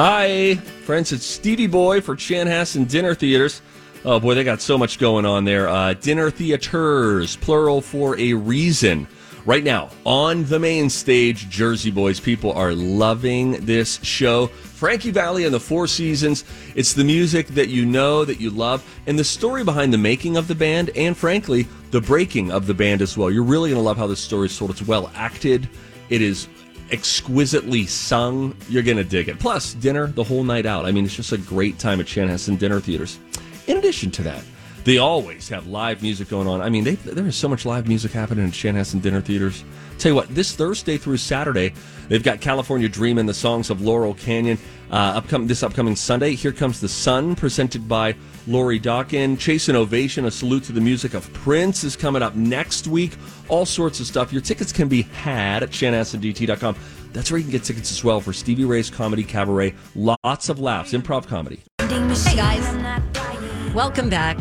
Hi, 0.00 0.54
friends. 0.54 1.10
It's 1.10 1.26
Stevie 1.26 1.66
Boy 1.66 2.00
for 2.00 2.14
Chanhassen 2.14 2.88
Dinner 2.88 3.16
Theaters. 3.16 3.62
Oh, 4.04 4.20
boy, 4.20 4.36
they 4.36 4.44
got 4.44 4.60
so 4.60 4.78
much 4.78 5.00
going 5.00 5.26
on 5.26 5.44
there. 5.44 5.68
Uh, 5.68 5.92
dinner 5.94 6.30
theaters, 6.30 7.34
plural 7.34 7.80
for 7.80 8.16
a 8.16 8.32
reason. 8.32 9.08
Right 9.44 9.64
now, 9.64 9.90
on 10.04 10.44
the 10.44 10.60
main 10.60 10.88
stage, 10.88 11.48
Jersey 11.48 11.90
Boys, 11.90 12.20
people 12.20 12.52
are 12.52 12.74
loving 12.74 13.64
this 13.66 13.98
show. 14.04 14.46
Frankie 14.46 15.10
Valli 15.10 15.46
and 15.46 15.52
the 15.52 15.58
Four 15.58 15.88
Seasons. 15.88 16.44
It's 16.76 16.92
the 16.92 17.02
music 17.02 17.48
that 17.48 17.66
you 17.66 17.84
know, 17.84 18.24
that 18.24 18.40
you 18.40 18.50
love, 18.50 18.88
and 19.08 19.18
the 19.18 19.24
story 19.24 19.64
behind 19.64 19.92
the 19.92 19.98
making 19.98 20.36
of 20.36 20.46
the 20.46 20.54
band, 20.54 20.90
and 20.94 21.16
frankly, 21.16 21.66
the 21.90 22.00
breaking 22.00 22.52
of 22.52 22.68
the 22.68 22.74
band 22.74 23.02
as 23.02 23.18
well. 23.18 23.32
You're 23.32 23.42
really 23.42 23.70
going 23.70 23.80
to 23.80 23.84
love 23.84 23.96
how 23.96 24.06
this 24.06 24.20
story 24.20 24.46
is 24.46 24.56
told. 24.56 24.70
It's 24.70 24.82
well 24.82 25.10
acted. 25.16 25.68
It 26.08 26.22
is 26.22 26.46
exquisitely 26.90 27.86
sung. 27.86 28.56
You're 28.68 28.82
going 28.82 28.96
to 28.96 29.04
dig 29.04 29.28
it. 29.28 29.38
Plus, 29.38 29.74
dinner 29.74 30.06
the 30.06 30.24
whole 30.24 30.44
night 30.44 30.66
out. 30.66 30.86
I 30.86 30.92
mean, 30.92 31.04
it's 31.04 31.14
just 31.14 31.32
a 31.32 31.38
great 31.38 31.78
time 31.78 32.00
at 32.00 32.06
Chanhassen 32.06 32.58
Dinner 32.58 32.80
Theaters. 32.80 33.18
In 33.66 33.76
addition 33.76 34.10
to 34.12 34.22
that, 34.22 34.42
they 34.84 34.98
always 34.98 35.48
have 35.48 35.66
live 35.66 36.02
music 36.02 36.28
going 36.28 36.48
on. 36.48 36.62
I 36.62 36.70
mean, 36.70 36.84
they, 36.84 36.94
there 36.94 37.26
is 37.26 37.36
so 37.36 37.48
much 37.48 37.66
live 37.66 37.86
music 37.86 38.12
happening 38.12 38.44
in 38.44 38.50
Chanhassen 38.50 39.02
Dinner 39.02 39.20
Theaters. 39.20 39.64
Tell 39.98 40.12
you 40.12 40.16
what, 40.16 40.32
this 40.32 40.54
Thursday 40.54 40.96
through 40.96 41.16
Saturday, 41.16 41.74
they've 42.08 42.22
got 42.22 42.40
California 42.40 42.88
Dream 42.88 43.18
and 43.18 43.28
the 43.28 43.34
songs 43.34 43.68
of 43.68 43.82
Laurel 43.82 44.14
Canyon. 44.14 44.56
Uh, 44.90 45.20
this 45.20 45.62
upcoming 45.62 45.96
Sunday, 45.96 46.34
Here 46.34 46.52
Comes 46.52 46.80
the 46.80 46.88
Sun, 46.88 47.34
presented 47.34 47.88
by 47.88 48.14
Lori 48.46 48.78
Dawkin. 48.78 49.38
Chase 49.38 49.68
and 49.68 49.76
Ovation, 49.76 50.24
a 50.24 50.30
salute 50.30 50.64
to 50.64 50.72
the 50.72 50.80
music 50.80 51.14
of 51.14 51.30
Prince, 51.34 51.84
is 51.84 51.96
coming 51.96 52.22
up 52.22 52.36
next 52.36 52.86
week. 52.86 53.16
All 53.48 53.66
sorts 53.66 54.00
of 54.00 54.06
stuff. 54.06 54.32
Your 54.32 54.40
tickets 54.40 54.72
can 54.72 54.88
be 54.88 55.02
had 55.02 55.62
at 55.62 55.70
chanhassendt.com. 55.70 56.76
That's 57.12 57.30
where 57.30 57.38
you 57.38 57.44
can 57.44 57.52
get 57.52 57.64
tickets 57.64 57.90
as 57.90 58.04
well 58.04 58.20
for 58.20 58.32
Stevie 58.32 58.64
Ray's 58.64 58.90
Comedy 58.90 59.24
Cabaret. 59.24 59.74
Lots 59.94 60.48
of 60.48 60.60
laughs, 60.60 60.92
improv 60.92 61.26
comedy. 61.26 61.62
Hey, 61.80 62.36
guys. 62.36 63.74
Welcome 63.74 64.08
back. 64.08 64.38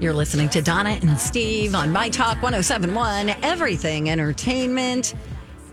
You're 0.00 0.14
listening 0.14 0.48
to 0.50 0.62
Donna 0.62 0.90
and 0.90 1.18
Steve 1.18 1.74
on 1.74 1.90
My 1.90 2.08
Talk 2.08 2.40
1071, 2.40 3.30
Everything 3.42 4.08
Entertainment. 4.08 5.12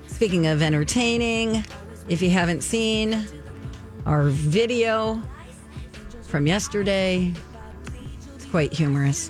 Speaking 0.08 0.48
of 0.48 0.63
entertaining, 0.63 1.63
if 2.10 2.24
you 2.24 2.32
haven't 2.32 2.63
seen 2.63 3.27
our 4.08 4.24
video 4.29 5.22
from 6.24 6.48
yesterday, 6.48 7.32
it's 8.34 8.46
quite 8.46 8.74
humorous. 8.74 9.29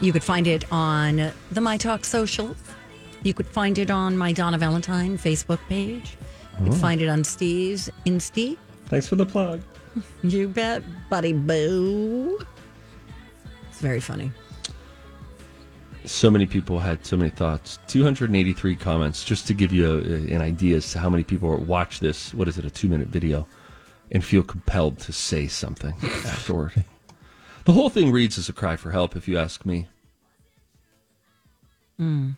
You 0.00 0.12
could 0.12 0.24
find 0.24 0.48
it 0.48 0.64
on 0.72 1.30
the 1.52 1.60
My 1.60 1.76
Talk 1.76 2.04
social. 2.04 2.56
You 3.22 3.32
could 3.32 3.46
find 3.46 3.78
it 3.78 3.92
on 3.92 4.18
my 4.18 4.32
Donna 4.32 4.58
Valentine 4.58 5.16
Facebook 5.16 5.60
page. 5.68 6.16
You 6.58 6.64
could 6.64 6.74
oh. 6.74 6.78
find 6.78 7.00
it 7.00 7.06
on 7.06 7.22
Steve's 7.22 7.88
Insti. 8.06 8.56
Thanks 8.86 9.06
for 9.06 9.14
the 9.14 9.26
plug. 9.26 9.62
You 10.24 10.48
bet, 10.48 10.82
buddy 11.08 11.32
boo. 11.32 12.44
It's 13.74 13.80
very 13.80 13.98
funny. 13.98 14.30
So 16.04 16.30
many 16.30 16.46
people 16.46 16.78
had 16.78 17.04
so 17.04 17.16
many 17.16 17.30
thoughts. 17.30 17.80
283 17.88 18.76
comments, 18.76 19.24
just 19.24 19.48
to 19.48 19.54
give 19.54 19.72
you 19.72 19.94
a, 19.94 20.32
an 20.32 20.40
idea 20.40 20.76
as 20.76 20.92
to 20.92 21.00
how 21.00 21.10
many 21.10 21.24
people 21.24 21.56
watch 21.56 21.98
this. 21.98 22.32
What 22.34 22.46
is 22.46 22.56
it, 22.56 22.64
a 22.64 22.70
two 22.70 22.88
minute 22.88 23.08
video, 23.08 23.48
and 24.12 24.24
feel 24.24 24.44
compelled 24.44 25.00
to 25.00 25.12
say 25.12 25.48
something 25.48 25.92
afterward. 26.02 26.84
The 27.64 27.72
whole 27.72 27.90
thing 27.90 28.12
reads 28.12 28.38
as 28.38 28.48
a 28.48 28.52
cry 28.52 28.76
for 28.76 28.92
help, 28.92 29.16
if 29.16 29.26
you 29.26 29.38
ask 29.38 29.66
me. 29.66 29.88
Mm. 31.98 32.36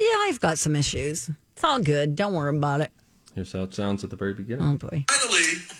Yeah, 0.00 0.16
I've 0.22 0.40
got 0.40 0.58
some 0.58 0.74
issues. 0.74 1.30
It's 1.52 1.62
all 1.62 1.78
good. 1.78 2.16
Don't 2.16 2.34
worry 2.34 2.56
about 2.56 2.80
it. 2.80 2.90
Here's 3.36 3.52
how 3.52 3.62
it 3.62 3.72
sounds 3.72 4.02
at 4.02 4.10
the 4.10 4.16
very 4.16 4.34
beginning. 4.34 4.66
Oh 4.66 4.76
boy. 4.76 5.04
Finally. 5.08 5.73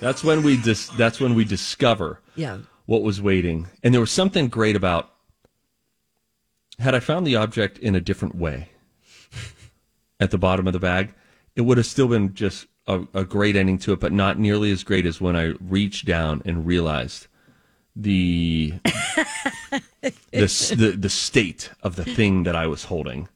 That's 0.00 0.24
when 0.24 0.42
we 0.42 0.56
dis- 0.56 0.88
That's 0.90 1.20
when 1.20 1.34
we 1.34 1.44
discover 1.44 2.20
Yeah. 2.34 2.58
what 2.86 3.02
was 3.02 3.20
waiting, 3.20 3.68
and 3.82 3.92
there 3.94 4.00
was 4.00 4.10
something 4.10 4.48
great 4.48 4.76
about. 4.76 5.12
Had 6.78 6.94
I 6.94 7.00
found 7.00 7.26
the 7.26 7.36
object 7.36 7.78
in 7.78 7.94
a 7.94 8.00
different 8.00 8.34
way 8.34 8.70
at 10.20 10.30
the 10.30 10.38
bottom 10.38 10.66
of 10.66 10.72
the 10.72 10.78
bag, 10.78 11.12
it 11.54 11.60
would 11.62 11.76
have 11.76 11.86
still 11.86 12.08
been 12.08 12.32
just 12.34 12.66
a, 12.86 13.02
a 13.12 13.24
great 13.24 13.54
ending 13.54 13.76
to 13.78 13.92
it, 13.92 14.00
but 14.00 14.12
not 14.12 14.38
nearly 14.38 14.70
as 14.72 14.82
great 14.82 15.04
as 15.04 15.20
when 15.20 15.36
I 15.36 15.52
reached 15.60 16.06
down 16.06 16.40
and 16.46 16.66
realized 16.66 17.26
the 17.94 18.74
the, 20.00 20.14
the 20.32 20.96
the 20.98 21.10
state 21.10 21.70
of 21.82 21.96
the 21.96 22.04
thing 22.04 22.44
that 22.44 22.56
I 22.56 22.66
was 22.66 22.84
holding, 22.84 23.28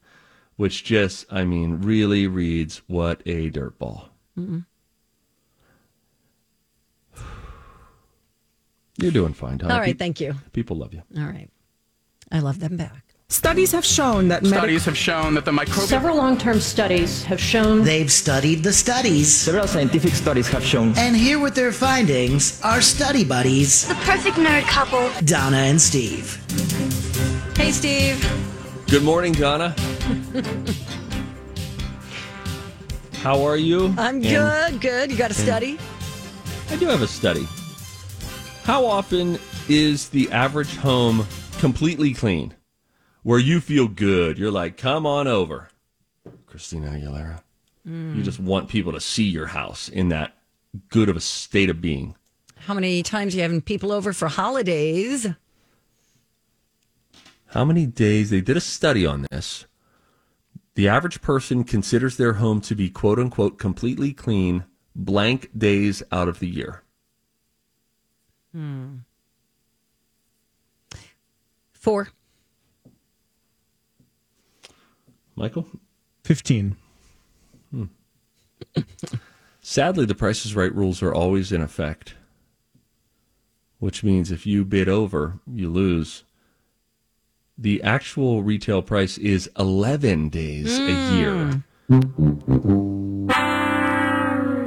which 0.55 0.83
just, 0.83 1.31
I 1.31 1.43
mean, 1.43 1.81
really 1.81 2.25
reads 2.25 2.81
what 2.87 3.21
a 3.27 3.51
dirtball. 3.51 4.05
Mm-hmm. 4.37 4.59
You're 8.97 9.11
doing 9.11 9.33
fine, 9.33 9.57
Tom. 9.57 9.71
All 9.71 9.79
right. 9.79 9.97
Thank 9.97 10.19
you. 10.21 10.35
People 10.53 10.77
love 10.77 10.93
you. 10.93 11.01
All 11.17 11.25
right. 11.25 11.49
I 12.31 12.39
love 12.39 12.59
them 12.59 12.77
back. 12.77 13.03
Studies 13.27 13.71
have 13.71 13.83
shown 13.83 14.27
that 14.27 14.43
medic- 14.43 14.57
Studies 14.59 14.85
have 14.85 14.95
shown 14.97 15.33
that 15.33 15.45
the 15.45 15.51
microbial 15.51 15.87
Several 15.87 16.15
long 16.15 16.37
term 16.37 16.59
studies 16.59 17.23
have 17.23 17.39
shown 17.39 17.83
They've 17.83 18.11
studied 18.11 18.61
the 18.63 18.71
studies. 18.71 19.33
Several 19.33 19.65
scientific 19.67 20.13
studies 20.13 20.47
have 20.49 20.63
shown 20.63 20.93
And 20.95 21.15
here 21.15 21.39
with 21.39 21.55
their 21.55 21.71
findings 21.71 22.61
are 22.61 22.81
study 22.81 23.23
buddies, 23.25 23.87
The 23.87 23.95
perfect 23.95 24.37
nerd 24.37 24.61
couple. 24.67 25.09
Donna 25.25 25.57
and 25.57 25.81
Steve. 25.81 26.37
Hey, 27.57 27.71
Steve. 27.71 28.21
Good 28.89 29.03
morning, 29.03 29.33
Donna. 29.33 29.75
How 33.23 33.41
are 33.41 33.57
you? 33.57 33.87
I'm 33.97 34.15
And 34.17 34.23
good. 34.23 34.81
Good. 34.81 35.11
You 35.11 35.17
got 35.17 35.31
a 35.31 35.33
study? 35.33 35.79
I 36.69 36.75
do 36.75 36.85
have 36.85 37.01
a 37.01 37.07
study. 37.07 37.47
How 38.65 38.87
often 38.87 39.37
is 39.69 40.09
the 40.09 40.31
average 40.31 40.75
home 40.77 41.27
completely 41.59 42.15
clean? 42.15 42.55
Where 43.21 43.37
you 43.37 43.61
feel 43.61 43.87
good. 43.87 44.39
You're 44.39 44.49
like, 44.49 44.75
come 44.75 45.05
on 45.05 45.27
over. 45.27 45.69
Christina 46.47 46.87
Aguilera. 46.87 47.43
You 47.85 48.23
just 48.23 48.39
want 48.39 48.67
people 48.67 48.91
to 48.93 48.99
see 48.99 49.25
your 49.25 49.45
house 49.45 49.87
in 49.87 50.09
that 50.09 50.33
good 50.89 51.09
of 51.09 51.15
a 51.15 51.19
state 51.19 51.69
of 51.69 51.79
being. 51.79 52.15
How 52.55 52.73
many 52.73 53.03
times 53.03 53.35
are 53.35 53.37
you 53.37 53.43
having 53.43 53.61
people 53.61 53.91
over 53.91 54.11
for 54.13 54.27
holidays? 54.27 55.27
How 57.45 57.65
many 57.65 57.85
days? 57.85 58.31
They 58.31 58.41
did 58.41 58.57
a 58.57 58.61
study 58.61 59.05
on 59.05 59.27
this. 59.29 59.67
The 60.73 60.87
average 60.87 61.21
person 61.21 61.65
considers 61.65 62.17
their 62.17 62.33
home 62.33 62.61
to 62.61 62.73
be 62.73 62.89
quote 62.89 63.19
unquote 63.19 63.59
completely 63.59 64.11
clean 64.11 64.65
blank 64.95 65.51
days 65.55 66.01
out 66.11 66.27
of 66.27 66.39
the 66.39 66.47
year. 66.47 66.81
Four. 71.73 72.09
Michael? 75.35 75.67
15. 76.23 76.77
Hmm. 77.71 77.83
Sadly, 79.61 80.05
the 80.05 80.15
Price 80.15 80.45
is 80.45 80.55
Right 80.55 80.73
rules 80.73 81.03
are 81.03 81.13
always 81.13 81.51
in 81.51 81.61
effect, 81.61 82.15
which 83.79 84.03
means 84.03 84.31
if 84.31 84.45
you 84.45 84.63
bid 84.63 84.87
over, 84.87 85.39
you 85.45 85.69
lose. 85.69 86.23
The 87.57 87.83
actual 87.83 88.43
retail 88.43 88.81
price 88.81 89.17
is 89.17 89.49
11 89.57 90.29
days 90.29 90.77
a 90.77 91.15
year. 91.15 91.63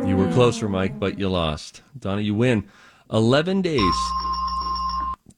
You 0.07 0.17
were 0.17 0.33
closer, 0.33 0.69
Mike, 0.69 0.99
but 0.99 1.19
you 1.19 1.29
lost. 1.29 1.83
Donna, 1.99 2.23
you 2.23 2.35
win. 2.35 2.65
11 3.13 3.63
days. 3.63 3.95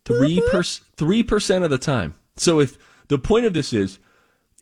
3 0.04 0.40
per, 0.50 0.62
3% 0.62 1.64
of 1.64 1.70
the 1.70 1.78
time. 1.78 2.14
So 2.36 2.58
if 2.60 2.76
the 3.08 3.18
point 3.18 3.46
of 3.46 3.52
this 3.52 3.72
is 3.72 3.98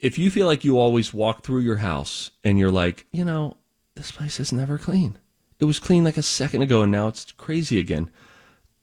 if 0.01 0.19
you 0.19 0.31
feel 0.31 0.47
like 0.47 0.65
you 0.65 0.79
always 0.79 1.15
walk 1.15 1.43
through 1.43 1.61
your 1.61 1.77
house 1.79 2.31
and 2.45 2.59
you're 2.59 2.71
like, 2.71 3.07
you 3.13 3.25
know, 3.25 3.57
this 3.95 4.11
place 4.13 4.39
is 4.39 4.53
never 4.53 4.79
clean. 4.79 5.19
It 5.59 5.65
was 5.65 5.81
clean 5.81 6.05
like 6.05 6.17
a 6.17 6.23
second 6.23 6.63
ago 6.63 6.83
and 6.83 6.93
now 6.93 7.09
it's 7.09 7.33
crazy 7.33 7.79
again. 7.81 8.11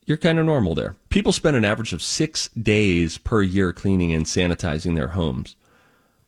you're 0.05 0.17
kind 0.17 0.39
of 0.39 0.46
normal 0.46 0.75
there. 0.75 0.96
People 1.10 1.32
spend 1.32 1.55
an 1.55 1.65
average 1.65 1.94
of 1.94 2.01
six 2.01 2.50
days 2.50 3.17
per 3.17 3.41
year 3.41 3.74
cleaning 3.74 4.13
and 4.13 4.25
sanitizing 4.25 4.96
their 4.96 5.10
homes. 5.10 5.55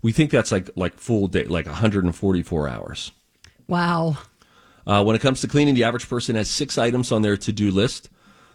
We 0.02 0.12
think 0.12 0.32
that's 0.32 0.52
like 0.52 0.70
like 0.76 0.96
full 0.96 1.28
day, 1.28 1.46
like 1.46 1.66
144 1.66 2.70
hours. 2.70 3.12
Wow. 3.68 4.18
Uh, 4.88 5.04
when 5.04 5.18
it 5.18 5.22
comes 5.22 5.42
to 5.42 5.48
cleaning, 5.50 5.76
the 5.76 5.84
average 5.84 6.08
person 6.08 6.38
has 6.38 6.50
six 6.50 6.78
items 6.78 7.12
on 7.12 7.22
their 7.22 7.36
to 7.36 7.52
do 7.52 7.70
list. 7.70 8.10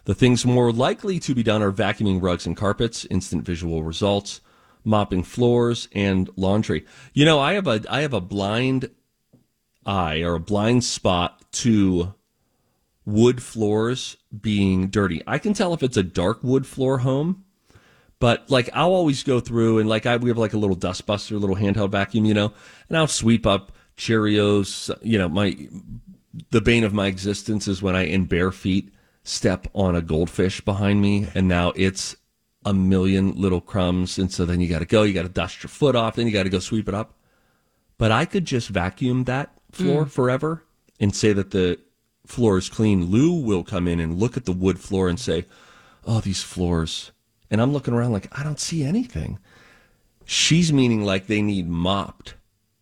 The 0.05 0.15
things 0.15 0.45
more 0.45 0.71
likely 0.71 1.19
to 1.19 1.35
be 1.35 1.43
done 1.43 1.61
are 1.61 1.71
vacuuming 1.71 2.21
rugs 2.21 2.47
and 2.47 2.57
carpets, 2.57 3.05
instant 3.05 3.45
visual 3.45 3.83
results, 3.83 4.41
mopping 4.83 5.23
floors, 5.23 5.87
and 5.93 6.29
laundry. 6.35 6.85
You 7.13 7.23
know, 7.23 7.39
I 7.39 7.53
have 7.53 7.67
a 7.67 7.83
I 7.87 8.01
have 8.01 8.13
a 8.13 8.19
blind 8.19 8.89
eye 9.85 10.23
or 10.23 10.33
a 10.33 10.39
blind 10.39 10.83
spot 10.83 11.39
to 11.53 12.15
wood 13.05 13.43
floors 13.43 14.17
being 14.41 14.87
dirty. 14.87 15.21
I 15.27 15.37
can 15.37 15.53
tell 15.53 15.73
if 15.73 15.83
it's 15.83 15.97
a 15.97 16.03
dark 16.03 16.43
wood 16.43 16.65
floor 16.65 16.97
home, 16.97 17.45
but 18.19 18.49
like 18.49 18.69
I'll 18.73 18.93
always 18.93 19.21
go 19.21 19.39
through 19.39 19.79
and 19.79 19.87
like 19.87 20.07
I 20.07 20.17
we 20.17 20.29
have 20.29 20.37
like 20.37 20.53
a 20.53 20.57
little 20.57 20.75
dustbuster, 20.75 21.39
little 21.39 21.55
handheld 21.55 21.91
vacuum, 21.91 22.25
you 22.25 22.33
know, 22.33 22.53
and 22.89 22.97
I'll 22.97 23.07
sweep 23.07 23.45
up 23.45 23.71
Cheerios. 23.97 24.93
You 25.01 25.19
know, 25.19 25.29
my 25.29 25.55
the 26.49 26.61
bane 26.61 26.83
of 26.83 26.93
my 26.93 27.07
existence 27.07 27.67
is 27.67 27.81
when 27.81 27.95
I 27.95 28.05
in 28.05 28.25
bare 28.25 28.51
feet 28.51 28.93
step 29.23 29.67
on 29.73 29.95
a 29.95 30.01
goldfish 30.01 30.61
behind 30.61 31.01
me, 31.01 31.27
and 31.33 31.47
now 31.47 31.71
it's 31.75 32.15
a 32.65 32.73
million 32.73 33.33
little 33.33 33.61
crumbs, 33.61 34.17
and 34.17 34.31
so 34.31 34.45
then 34.45 34.59
you 34.59 34.67
got 34.67 34.79
to 34.79 34.85
go, 34.85 35.03
you 35.03 35.13
got 35.13 35.23
to 35.23 35.29
dust 35.29 35.63
your 35.63 35.69
foot 35.69 35.95
off, 35.95 36.15
then 36.15 36.27
you 36.27 36.33
got 36.33 36.43
to 36.43 36.49
go 36.49 36.59
sweep 36.59 36.87
it 36.87 36.95
up. 36.95 37.13
But 37.97 38.11
I 38.11 38.25
could 38.25 38.45
just 38.45 38.69
vacuum 38.69 39.25
that 39.25 39.51
floor 39.71 40.05
mm. 40.05 40.09
forever 40.09 40.63
and 40.99 41.15
say 41.15 41.33
that 41.33 41.51
the 41.51 41.79
floor 42.25 42.57
is 42.57 42.69
clean. 42.69 43.05
Lou 43.05 43.33
will 43.33 43.63
come 43.63 43.87
in 43.87 43.99
and 43.99 44.19
look 44.19 44.37
at 44.37 44.45
the 44.45 44.51
wood 44.51 44.79
floor 44.79 45.07
and 45.07 45.19
say, 45.19 45.45
"Oh, 46.05 46.19
these 46.19 46.41
floors," 46.41 47.11
and 47.51 47.61
I'm 47.61 47.71
looking 47.71 47.93
around 47.93 48.11
like 48.11 48.37
I 48.37 48.43
don't 48.43 48.59
see 48.59 48.83
anything. 48.83 49.39
She's 50.25 50.73
meaning 50.73 51.03
like 51.03 51.27
they 51.27 51.41
need 51.41 51.69
mopped, 51.69 52.35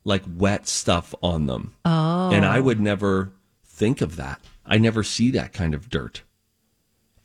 like 0.04 0.24
wet 0.38 0.68
stuff 0.68 1.14
on 1.22 1.48
them. 1.48 1.74
Oh. 1.86 2.32
And 2.32 2.46
I 2.46 2.60
would 2.60 2.80
never 2.80 3.32
think 3.82 4.02
of 4.02 4.16
that. 4.16 4.40
I 4.64 4.78
never 4.78 5.02
see 5.02 5.32
that 5.32 5.54
kind 5.54 5.74
of 5.74 5.90
dirt. 5.90 6.22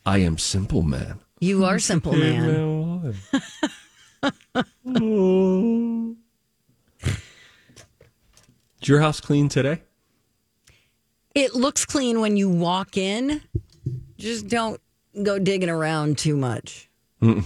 I 0.06 0.18
am 0.18 0.38
simple, 0.38 0.80
man. 0.80 1.20
You 1.38 1.66
are 1.66 1.78
simple, 1.78 2.14
man. 2.14 3.14
Is 8.80 8.88
your 8.88 9.00
house 9.00 9.20
clean 9.20 9.50
today? 9.50 9.82
It 11.34 11.54
looks 11.54 11.84
clean 11.84 12.22
when 12.22 12.38
you 12.38 12.48
walk 12.48 12.96
in. 12.96 13.42
Just 14.16 14.48
don't 14.48 14.80
go 15.22 15.38
digging 15.38 15.68
around 15.68 16.16
too 16.16 16.38
much. 16.38 16.88
you 17.20 17.44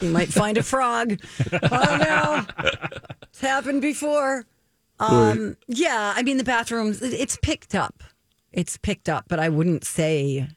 might 0.00 0.32
find 0.32 0.56
a 0.56 0.62
frog. 0.62 1.20
Oh 1.52 1.98
no. 2.00 2.46
It's 3.24 3.42
happened 3.42 3.82
before. 3.82 4.46
Um, 4.98 5.58
yeah, 5.68 6.14
I 6.16 6.22
mean 6.22 6.38
the 6.38 6.44
bathrooms 6.44 7.02
it's 7.02 7.36
picked 7.42 7.74
up. 7.74 8.02
It's 8.54 8.76
picked 8.76 9.08
up, 9.08 9.24
but 9.28 9.40
I 9.40 9.48
wouldn't 9.48 9.84
say 9.84 10.48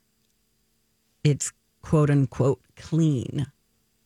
it's 1.23 1.51
quote 1.81 2.09
unquote 2.11 2.61
clean. 2.75 3.47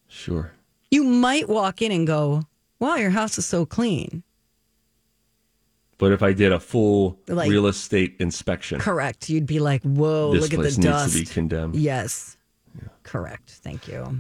Sure. 0.08 0.54
You 0.90 1.04
might 1.04 1.50
walk 1.50 1.82
in 1.82 1.92
and 1.92 2.08
go, 2.08 2.44
"Wow, 2.80 2.96
your 2.96 3.10
house 3.12 3.38
is 3.38 3.46
so 3.46 3.66
clean." 3.66 4.24
But 5.98 6.12
if 6.14 6.24
I 6.24 6.32
did 6.34 6.52
a 6.52 6.60
full 6.60 7.20
Like- 7.28 7.50
real 7.50 7.68
estate 7.68 8.16
inspection, 8.20 8.80
Correct. 8.80 9.30
You'd 9.30 9.46
be 9.46 9.60
like, 9.60 9.84
"Whoa, 9.84 10.34
this 10.34 10.42
look 10.44 10.54
at 10.54 10.74
the 10.76 10.82
dust." 10.82 11.14
to 11.14 11.20
be 11.20 11.26
condemned. 11.26 11.76
Yes. 11.76 12.38
Correct. 13.04 13.50
Thank 13.62 13.88
you. 13.90 14.20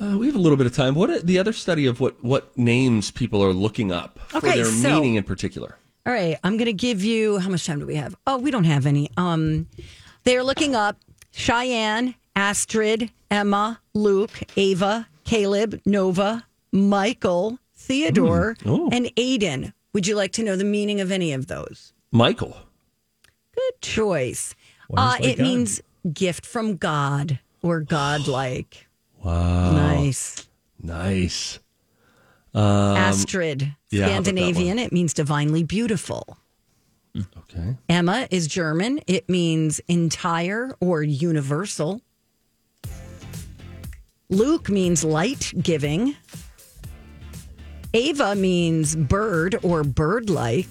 Uh, 0.00 0.18
we 0.18 0.26
have 0.26 0.34
a 0.34 0.38
little 0.38 0.56
bit 0.58 0.66
of 0.66 0.74
time. 0.74 0.94
What 0.94 1.26
the 1.26 1.38
other 1.38 1.52
study 1.52 1.86
of 1.86 1.98
what 2.00 2.22
what 2.22 2.56
names 2.58 3.10
people 3.10 3.42
are 3.42 3.52
looking 3.54 3.90
up 3.90 4.18
for 4.28 4.38
Okay, 4.38 4.56
their 4.56 4.64
so- 4.66 5.00
meaning 5.00 5.14
in 5.14 5.24
particular? 5.24 5.78
All 6.04 6.12
right, 6.12 6.36
I'm 6.42 6.56
going 6.56 6.66
to 6.66 6.72
give 6.72 7.04
you 7.04 7.38
how 7.38 7.48
much 7.48 7.64
time 7.66 7.78
do 7.78 7.86
we 7.86 7.94
have? 7.94 8.16
Oh, 8.26 8.38
we 8.38 8.50
don't 8.50 8.64
have 8.64 8.86
any. 8.86 9.08
Um, 9.16 9.68
they're 10.24 10.42
looking 10.42 10.74
up 10.74 10.96
Cheyenne, 11.30 12.16
Astrid, 12.34 13.10
Emma, 13.30 13.80
Luke, 13.94 14.32
Ava, 14.56 15.06
Caleb, 15.24 15.80
Nova, 15.86 16.44
Michael, 16.72 17.58
Theodore, 17.76 18.56
Oh. 18.66 18.88
and 18.92 19.06
Aiden. 19.16 19.72
Would 19.92 20.06
you 20.08 20.16
like 20.16 20.32
to 20.32 20.42
know 20.42 20.56
the 20.56 20.64
meaning 20.64 21.00
of 21.00 21.12
any 21.12 21.32
of 21.32 21.46
those? 21.46 21.92
Michael. 22.10 22.56
Good 23.54 23.80
choice. 23.80 24.54
Uh, 24.96 25.16
it 25.20 25.36
God? 25.38 25.42
means 25.42 25.80
gift 26.12 26.44
from 26.44 26.76
God 26.76 27.38
or 27.62 27.80
godlike. 27.80 28.88
Wow. 29.22 29.70
Nice. 29.72 30.48
Nice. 30.82 31.60
Astrid, 32.54 33.62
Um, 33.62 33.76
yeah, 33.90 33.98
about 33.98 34.08
that 34.08 34.24
Scandinavian. 34.24 34.78
It 34.78 34.92
means 34.92 35.14
divinely 35.14 35.62
beautiful. 35.64 36.38
Okay. 37.16 37.76
Emma 37.88 38.26
is 38.30 38.46
German. 38.46 39.00
It 39.06 39.28
means 39.28 39.80
entire 39.88 40.74
or 40.80 41.02
universal. 41.02 42.00
Luke 44.30 44.70
means 44.70 45.04
light 45.04 45.52
giving. 45.60 46.16
Ava 47.94 48.34
means 48.34 48.96
bird 48.96 49.58
or 49.62 49.84
bird 49.84 50.30
like. 50.30 50.68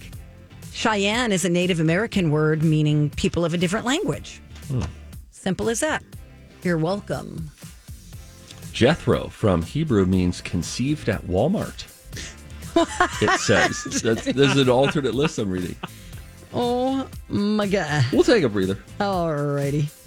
Cheyenne 0.74 1.32
is 1.32 1.46
a 1.46 1.50
Native 1.50 1.80
American 1.80 2.32
word 2.32 2.64
meaning 2.64 3.12
people 3.12 3.46
of 3.46 3.54
a 3.54 3.58
different 3.58 3.86
language. 3.86 4.42
Simple 5.30 5.70
as 5.70 5.82
that. 5.82 6.04
You're 6.64 6.78
welcome. 6.80 7.52
Jethro 8.72 9.28
from 9.28 9.62
Hebrew 9.62 10.06
means 10.06 10.42
conceived 10.42 11.10
at 11.10 11.24
Walmart. 11.24 11.86
it 13.22 13.40
says. 13.40 14.02
That's, 14.02 14.26
there's 14.26 14.58
an 14.58 14.70
alternate 14.70 15.14
list 15.14 15.38
I'm 15.40 15.52
reading. 15.52 15.76
Oh 16.54 17.08
my 17.30 17.68
God. 17.68 18.06
We'll 18.12 18.24
take 18.24 18.44
a 18.44 18.50
breather. 18.50 18.78
Alrighty. 19.00 19.82
Hey 19.82 19.82
guys, 19.82 20.01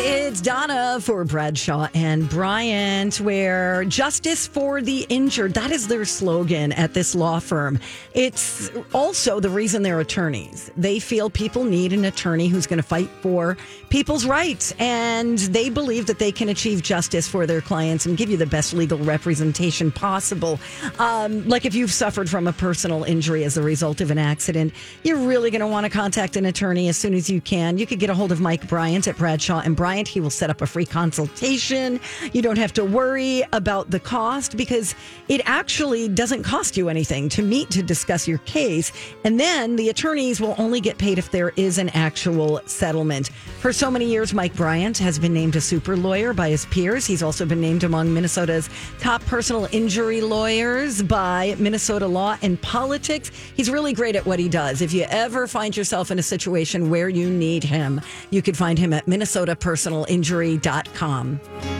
it's 0.00 0.40
Donna 0.40 1.00
for 1.00 1.24
Bradshaw 1.24 1.88
and 1.92 2.28
Bryant, 2.28 3.20
where 3.20 3.84
justice 3.84 4.46
for 4.46 4.80
the 4.80 5.04
injured, 5.08 5.54
that 5.54 5.72
is 5.72 5.88
their 5.88 6.04
slogan 6.04 6.70
at 6.72 6.94
this 6.94 7.16
law 7.16 7.40
firm. 7.40 7.80
It's 8.14 8.70
also 8.94 9.40
the 9.40 9.50
reason 9.50 9.82
they're 9.82 9.98
attorneys. 9.98 10.70
They 10.76 11.00
feel 11.00 11.30
people 11.30 11.64
need 11.64 11.92
an 11.92 12.04
attorney 12.04 12.46
who's 12.46 12.66
going 12.66 12.76
to 12.76 12.82
fight 12.84 13.10
for 13.22 13.56
people's 13.88 14.24
rights, 14.24 14.72
and 14.78 15.38
they 15.38 15.68
believe 15.68 16.06
that 16.06 16.20
they 16.20 16.30
can 16.30 16.48
achieve 16.48 16.82
justice 16.82 17.26
for 17.26 17.44
their 17.44 17.60
clients 17.60 18.06
and 18.06 18.16
give 18.16 18.30
you 18.30 18.36
the 18.36 18.46
best 18.46 18.74
legal 18.74 18.98
representation 18.98 19.90
possible. 19.90 20.60
Um, 21.00 21.48
like 21.48 21.64
if 21.64 21.74
you've 21.74 21.92
suffered 21.92 22.30
from 22.30 22.46
a 22.46 22.52
personal 22.52 23.02
injury 23.02 23.42
as 23.42 23.56
a 23.56 23.62
result 23.62 24.00
of 24.00 24.12
an 24.12 24.18
accident, 24.18 24.72
you're 25.02 25.18
really 25.18 25.50
going 25.50 25.60
to 25.60 25.66
want 25.66 25.84
to 25.84 25.90
contact 25.90 26.36
an 26.36 26.44
attorney 26.46 26.88
as 26.88 26.96
soon 26.96 27.14
as 27.14 27.28
you 27.28 27.40
can. 27.40 27.78
You 27.78 27.86
could 27.86 27.98
get 27.98 28.10
a 28.10 28.14
hold 28.14 28.30
of 28.30 28.40
Mike 28.40 28.68
Bryant 28.68 29.08
at 29.08 29.16
Bradshaw 29.16 29.60
and 29.64 29.74
Bryant. 29.74 29.87
He 29.88 30.20
will 30.20 30.30
set 30.30 30.50
up 30.50 30.60
a 30.60 30.66
free 30.66 30.84
consultation. 30.84 32.00
You 32.32 32.42
don't 32.42 32.58
have 32.58 32.72
to 32.74 32.84
worry 32.84 33.42
about 33.52 33.90
the 33.90 33.98
cost 33.98 34.56
because 34.56 34.94
it 35.28 35.40
actually 35.44 36.08
doesn't 36.08 36.42
cost 36.42 36.76
you 36.76 36.88
anything 36.88 37.28
to 37.30 37.42
meet 37.42 37.70
to 37.70 37.82
discuss 37.82 38.28
your 38.28 38.38
case. 38.38 38.92
And 39.24 39.40
then 39.40 39.76
the 39.76 39.88
attorneys 39.88 40.40
will 40.40 40.54
only 40.58 40.80
get 40.80 40.98
paid 40.98 41.18
if 41.18 41.30
there 41.30 41.52
is 41.56 41.78
an 41.78 41.88
actual 41.90 42.60
settlement. 42.66 43.30
For 43.58 43.72
so 43.72 43.90
many 43.90 44.04
years, 44.04 44.32
Mike 44.32 44.54
Bryant 44.54 44.96
has 44.98 45.18
been 45.18 45.34
named 45.34 45.56
a 45.56 45.60
super 45.60 45.96
lawyer 45.96 46.32
by 46.32 46.48
his 46.48 46.66
peers. 46.66 47.06
He's 47.06 47.24
also 47.24 47.44
been 47.44 47.60
named 47.60 47.82
among 47.82 48.14
Minnesota's 48.14 48.70
top 49.00 49.20
personal 49.24 49.66
injury 49.72 50.20
lawyers 50.20 51.02
by 51.02 51.56
Minnesota 51.58 52.06
Law 52.06 52.38
and 52.40 52.62
Politics. 52.62 53.32
He's 53.56 53.68
really 53.68 53.92
great 53.92 54.14
at 54.14 54.24
what 54.24 54.38
he 54.38 54.48
does. 54.48 54.80
If 54.80 54.92
you 54.92 55.06
ever 55.08 55.48
find 55.48 55.76
yourself 55.76 56.12
in 56.12 56.20
a 56.20 56.22
situation 56.22 56.88
where 56.88 57.08
you 57.08 57.28
need 57.28 57.64
him, 57.64 58.00
you 58.30 58.42
could 58.42 58.56
find 58.56 58.78
him 58.78 58.92
at 58.92 59.06
minnesotapersonalinjury.com. 59.06 61.77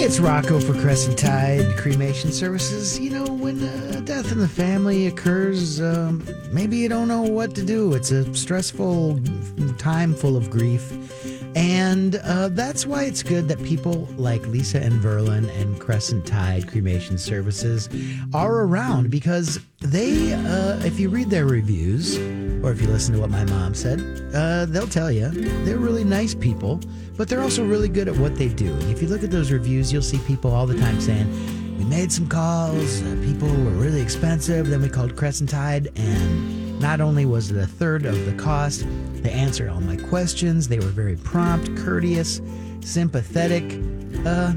Hey, 0.00 0.06
it's 0.06 0.18
Rocco 0.18 0.58
for 0.58 0.72
Crescent 0.80 1.18
Tide 1.18 1.76
Cremation 1.76 2.32
Services. 2.32 2.98
You 2.98 3.10
know, 3.10 3.34
when 3.34 3.62
a 3.62 4.00
death 4.00 4.32
in 4.32 4.38
the 4.38 4.48
family 4.48 5.08
occurs, 5.08 5.78
um, 5.78 6.26
maybe 6.50 6.78
you 6.78 6.88
don't 6.88 7.06
know 7.06 7.20
what 7.20 7.54
to 7.56 7.62
do. 7.62 7.92
It's 7.92 8.10
a 8.10 8.34
stressful 8.34 9.20
time 9.76 10.14
full 10.14 10.38
of 10.38 10.48
grief. 10.48 10.90
And 11.54 12.16
uh, 12.16 12.48
that's 12.48 12.86
why 12.86 13.04
it's 13.04 13.22
good 13.22 13.46
that 13.48 13.62
people 13.62 14.08
like 14.16 14.40
Lisa 14.46 14.82
and 14.82 14.94
Verlin 15.02 15.54
and 15.60 15.78
Crescent 15.78 16.26
Tide 16.26 16.66
Cremation 16.66 17.18
Services 17.18 17.90
are 18.32 18.62
around 18.62 19.10
because 19.10 19.60
they, 19.80 20.32
uh, 20.32 20.78
if 20.82 20.98
you 20.98 21.10
read 21.10 21.28
their 21.28 21.44
reviews 21.44 22.16
or 22.62 22.72
if 22.72 22.80
you 22.80 22.88
listen 22.88 23.14
to 23.14 23.20
what 23.20 23.30
my 23.30 23.44
mom 23.44 23.74
said, 23.74 24.00
uh, 24.34 24.66
they'll 24.66 24.86
tell 24.86 25.10
you 25.10 25.28
they're 25.64 25.78
really 25.78 26.04
nice 26.04 26.34
people, 26.34 26.80
but 27.16 27.28
they're 27.28 27.42
also 27.42 27.64
really 27.64 27.88
good 27.88 28.08
at 28.08 28.16
what 28.16 28.36
they 28.36 28.48
do. 28.48 28.72
And 28.72 28.90
if 28.90 29.00
you 29.02 29.08
look 29.08 29.22
at 29.22 29.30
those 29.30 29.50
reviews, 29.52 29.92
you'll 29.92 30.02
see 30.02 30.18
people 30.26 30.52
all 30.52 30.66
the 30.66 30.78
time 30.78 31.00
saying, 31.00 31.28
we 31.78 31.84
made 31.84 32.12
some 32.12 32.28
calls, 32.28 33.02
uh, 33.02 33.16
people 33.24 33.48
were 33.48 33.70
really 33.72 34.00
expensive, 34.00 34.68
then 34.68 34.82
we 34.82 34.88
called 34.88 35.16
Crescent 35.16 35.48
Tide 35.50 35.90
and 35.96 36.80
Not 36.80 37.02
only 37.02 37.26
was 37.26 37.50
it 37.50 37.58
a 37.58 37.66
third 37.66 38.06
of 38.06 38.24
the 38.24 38.32
cost, 38.42 38.86
they 39.22 39.30
answered 39.30 39.68
all 39.68 39.82
my 39.82 39.96
questions. 39.96 40.66
They 40.66 40.78
were 40.78 40.86
very 40.86 41.14
prompt, 41.14 41.76
courteous, 41.76 42.40
sympathetic. 42.80 43.64
Uh, 44.24 44.54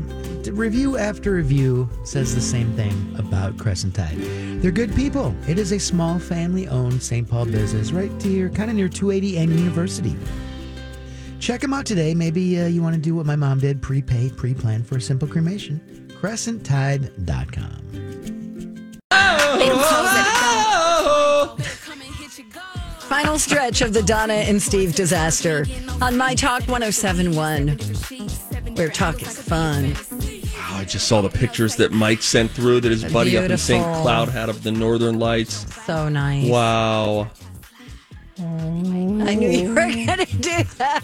review 0.51 0.97
after 0.97 1.31
review 1.33 1.89
says 2.03 2.35
the 2.35 2.41
same 2.41 2.71
thing 2.73 3.15
about 3.17 3.57
Crescent 3.57 3.95
Tide. 3.95 4.17
They're 4.61 4.71
good 4.71 4.95
people. 4.95 5.35
It 5.47 5.57
is 5.57 5.71
a 5.71 5.79
small 5.79 6.19
family 6.19 6.67
owned 6.67 7.01
St. 7.01 7.27
Paul 7.27 7.45
business 7.45 7.91
right 7.91 8.11
here, 8.21 8.49
kind 8.49 8.69
of 8.69 8.75
near 8.75 8.89
280 8.89 9.37
and 9.37 9.51
University. 9.51 10.15
Check 11.39 11.61
them 11.61 11.73
out 11.73 11.85
today. 11.85 12.13
Maybe 12.13 12.59
uh, 12.61 12.67
you 12.67 12.81
want 12.81 12.95
to 12.95 13.01
do 13.01 13.15
what 13.15 13.25
my 13.25 13.35
mom 13.35 13.59
did 13.59 13.81
prepay, 13.81 14.29
pre 14.29 14.53
plan 14.53 14.83
for 14.83 14.97
a 14.97 15.01
simple 15.01 15.27
cremation. 15.27 15.79
CrescentTide.com. 16.21 17.83
Final 23.01 23.37
stretch 23.37 23.81
of 23.81 23.93
the 23.93 24.01
Donna 24.01 24.33
and 24.33 24.61
Steve 24.61 24.95
disaster 24.95 25.65
on 26.01 26.17
My 26.17 26.33
Talk 26.33 26.61
1071, 26.67 27.77
where 28.75 28.89
talk 28.89 29.21
is 29.21 29.39
fun. 29.39 29.93
I 30.83 30.85
just 30.85 31.07
saw 31.07 31.21
the 31.21 31.29
pictures 31.29 31.77
that 31.77 31.93
Mike 31.93 32.21
sent 32.21 32.51
through 32.51 32.81
that 32.81 32.91
his 32.91 33.05
buddy 33.05 33.37
up 33.37 33.49
in 33.49 33.57
St. 33.57 33.81
Cloud 34.01 34.27
had 34.27 34.49
of 34.49 34.63
the 34.63 34.71
Northern 34.73 35.17
Lights. 35.17 35.73
So 35.85 36.09
nice. 36.09 36.49
Wow. 36.49 37.29
I 38.37 39.33
knew 39.33 39.49
you 39.49 39.69
were 39.69 39.75
going 39.75 40.07
to 40.07 40.25
do 40.25 40.63
that. 40.77 41.01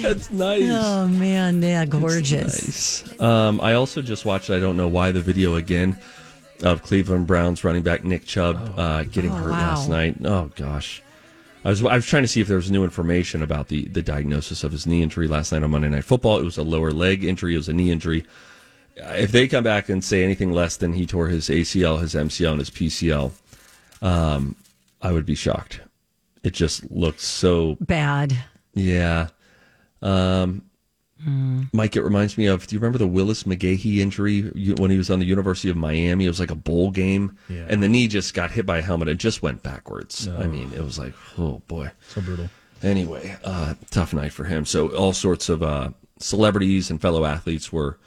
That's 0.00 0.30
nice. 0.30 0.62
Oh, 0.66 1.06
man. 1.08 1.60
Yeah, 1.60 1.84
gorgeous. 1.84 3.04
Nice. 3.06 3.20
Um, 3.20 3.60
I 3.60 3.74
also 3.74 4.00
just 4.00 4.24
watched, 4.24 4.48
I 4.48 4.60
don't 4.60 4.78
know 4.78 4.88
why, 4.88 5.12
the 5.12 5.20
video 5.20 5.56
again 5.56 5.98
of 6.62 6.82
Cleveland 6.82 7.26
Browns 7.26 7.64
running 7.64 7.82
back 7.82 8.04
Nick 8.04 8.24
Chubb 8.24 8.78
uh, 8.78 9.02
getting 9.04 9.30
Oh, 9.30 9.34
hurt 9.34 9.50
wow. 9.50 9.74
last 9.74 9.90
night. 9.90 10.16
Oh, 10.24 10.50
gosh. 10.56 11.02
I 11.66 11.68
was, 11.68 11.84
I 11.84 11.96
was 11.96 12.06
trying 12.06 12.22
to 12.22 12.28
see 12.28 12.40
if 12.40 12.48
there 12.48 12.56
was 12.56 12.70
new 12.70 12.82
information 12.82 13.42
about 13.42 13.68
the, 13.68 13.84
the 13.88 14.00
diagnosis 14.00 14.64
of 14.64 14.72
his 14.72 14.86
knee 14.86 15.02
injury 15.02 15.28
last 15.28 15.52
night 15.52 15.62
on 15.62 15.70
Monday 15.70 15.90
Night 15.90 16.04
Football. 16.04 16.38
It 16.38 16.44
was 16.44 16.56
a 16.56 16.62
lower 16.62 16.92
leg 16.92 17.24
injury, 17.24 17.52
it 17.52 17.58
was 17.58 17.68
a 17.68 17.74
knee 17.74 17.90
injury. 17.90 18.24
Uh, 19.02 19.12
If 19.14 19.32
they 19.32 19.46
come 19.48 19.64
back 19.64 19.88
and 19.88 20.02
say 20.02 20.22
anything 20.24 20.52
less 20.52 20.76
than 20.76 20.92
he 20.92 21.06
tore 21.06 21.28
his 21.28 21.48
ACL, 21.48 22.00
his 22.00 22.14
MCL, 22.14 22.50
and 22.52 22.58
his 22.60 22.70
PCL, 22.70 23.32
um, 24.02 24.56
I 25.02 25.12
would 25.12 25.26
be 25.26 25.34
shocked. 25.34 25.80
It 26.42 26.52
just 26.54 26.90
looked 26.90 27.20
so 27.20 27.76
Bad. 27.80 28.36
yeah. 28.74 29.28
Um, 30.02 30.62
Mike, 31.72 31.96
it 31.96 32.02
reminds 32.02 32.38
me 32.38 32.46
of. 32.46 32.64
Do 32.68 32.76
you 32.76 32.78
remember 32.80 32.98
the 32.98 33.06
Willis 33.08 33.42
McGahee 33.42 33.98
injury 33.98 34.42
when 34.76 34.90
he 34.92 34.96
was 34.96 35.10
on 35.10 35.18
the 35.18 35.26
University 35.26 35.68
of 35.68 35.76
Miami? 35.76 36.26
It 36.26 36.28
was 36.28 36.38
like 36.38 36.52
a 36.52 36.54
bowl 36.54 36.92
game, 36.92 37.36
Yeah. 37.48 37.66
and 37.68 37.82
the 37.82 37.88
knee 37.88 38.06
just 38.06 38.34
got 38.34 38.52
hit 38.52 38.64
by 38.66 38.78
a 38.78 38.82
helmet 38.82 39.08
and 39.08 39.18
just 39.18 39.42
went 39.42 39.64
backwards. 39.64 40.28
I 40.28 40.46
mean, 40.46 40.70
it 40.72 40.80
was 40.84 40.96
like, 40.96 41.14
oh 41.36 41.60
boy. 41.66 41.90
So 42.08 42.20
brutal. 42.20 42.48
Anyway, 42.84 43.36
uh, 43.42 43.74
tough 43.90 44.14
night 44.14 44.32
for 44.32 44.44
him. 44.44 44.64
So 44.64 44.90
all 44.90 45.12
sorts 45.12 45.48
of 45.48 45.60
uh, 45.64 45.90
celebrities 46.20 46.88
and 46.88 47.00
fellow 47.00 47.24
athletes 47.24 47.72
were 47.72 47.98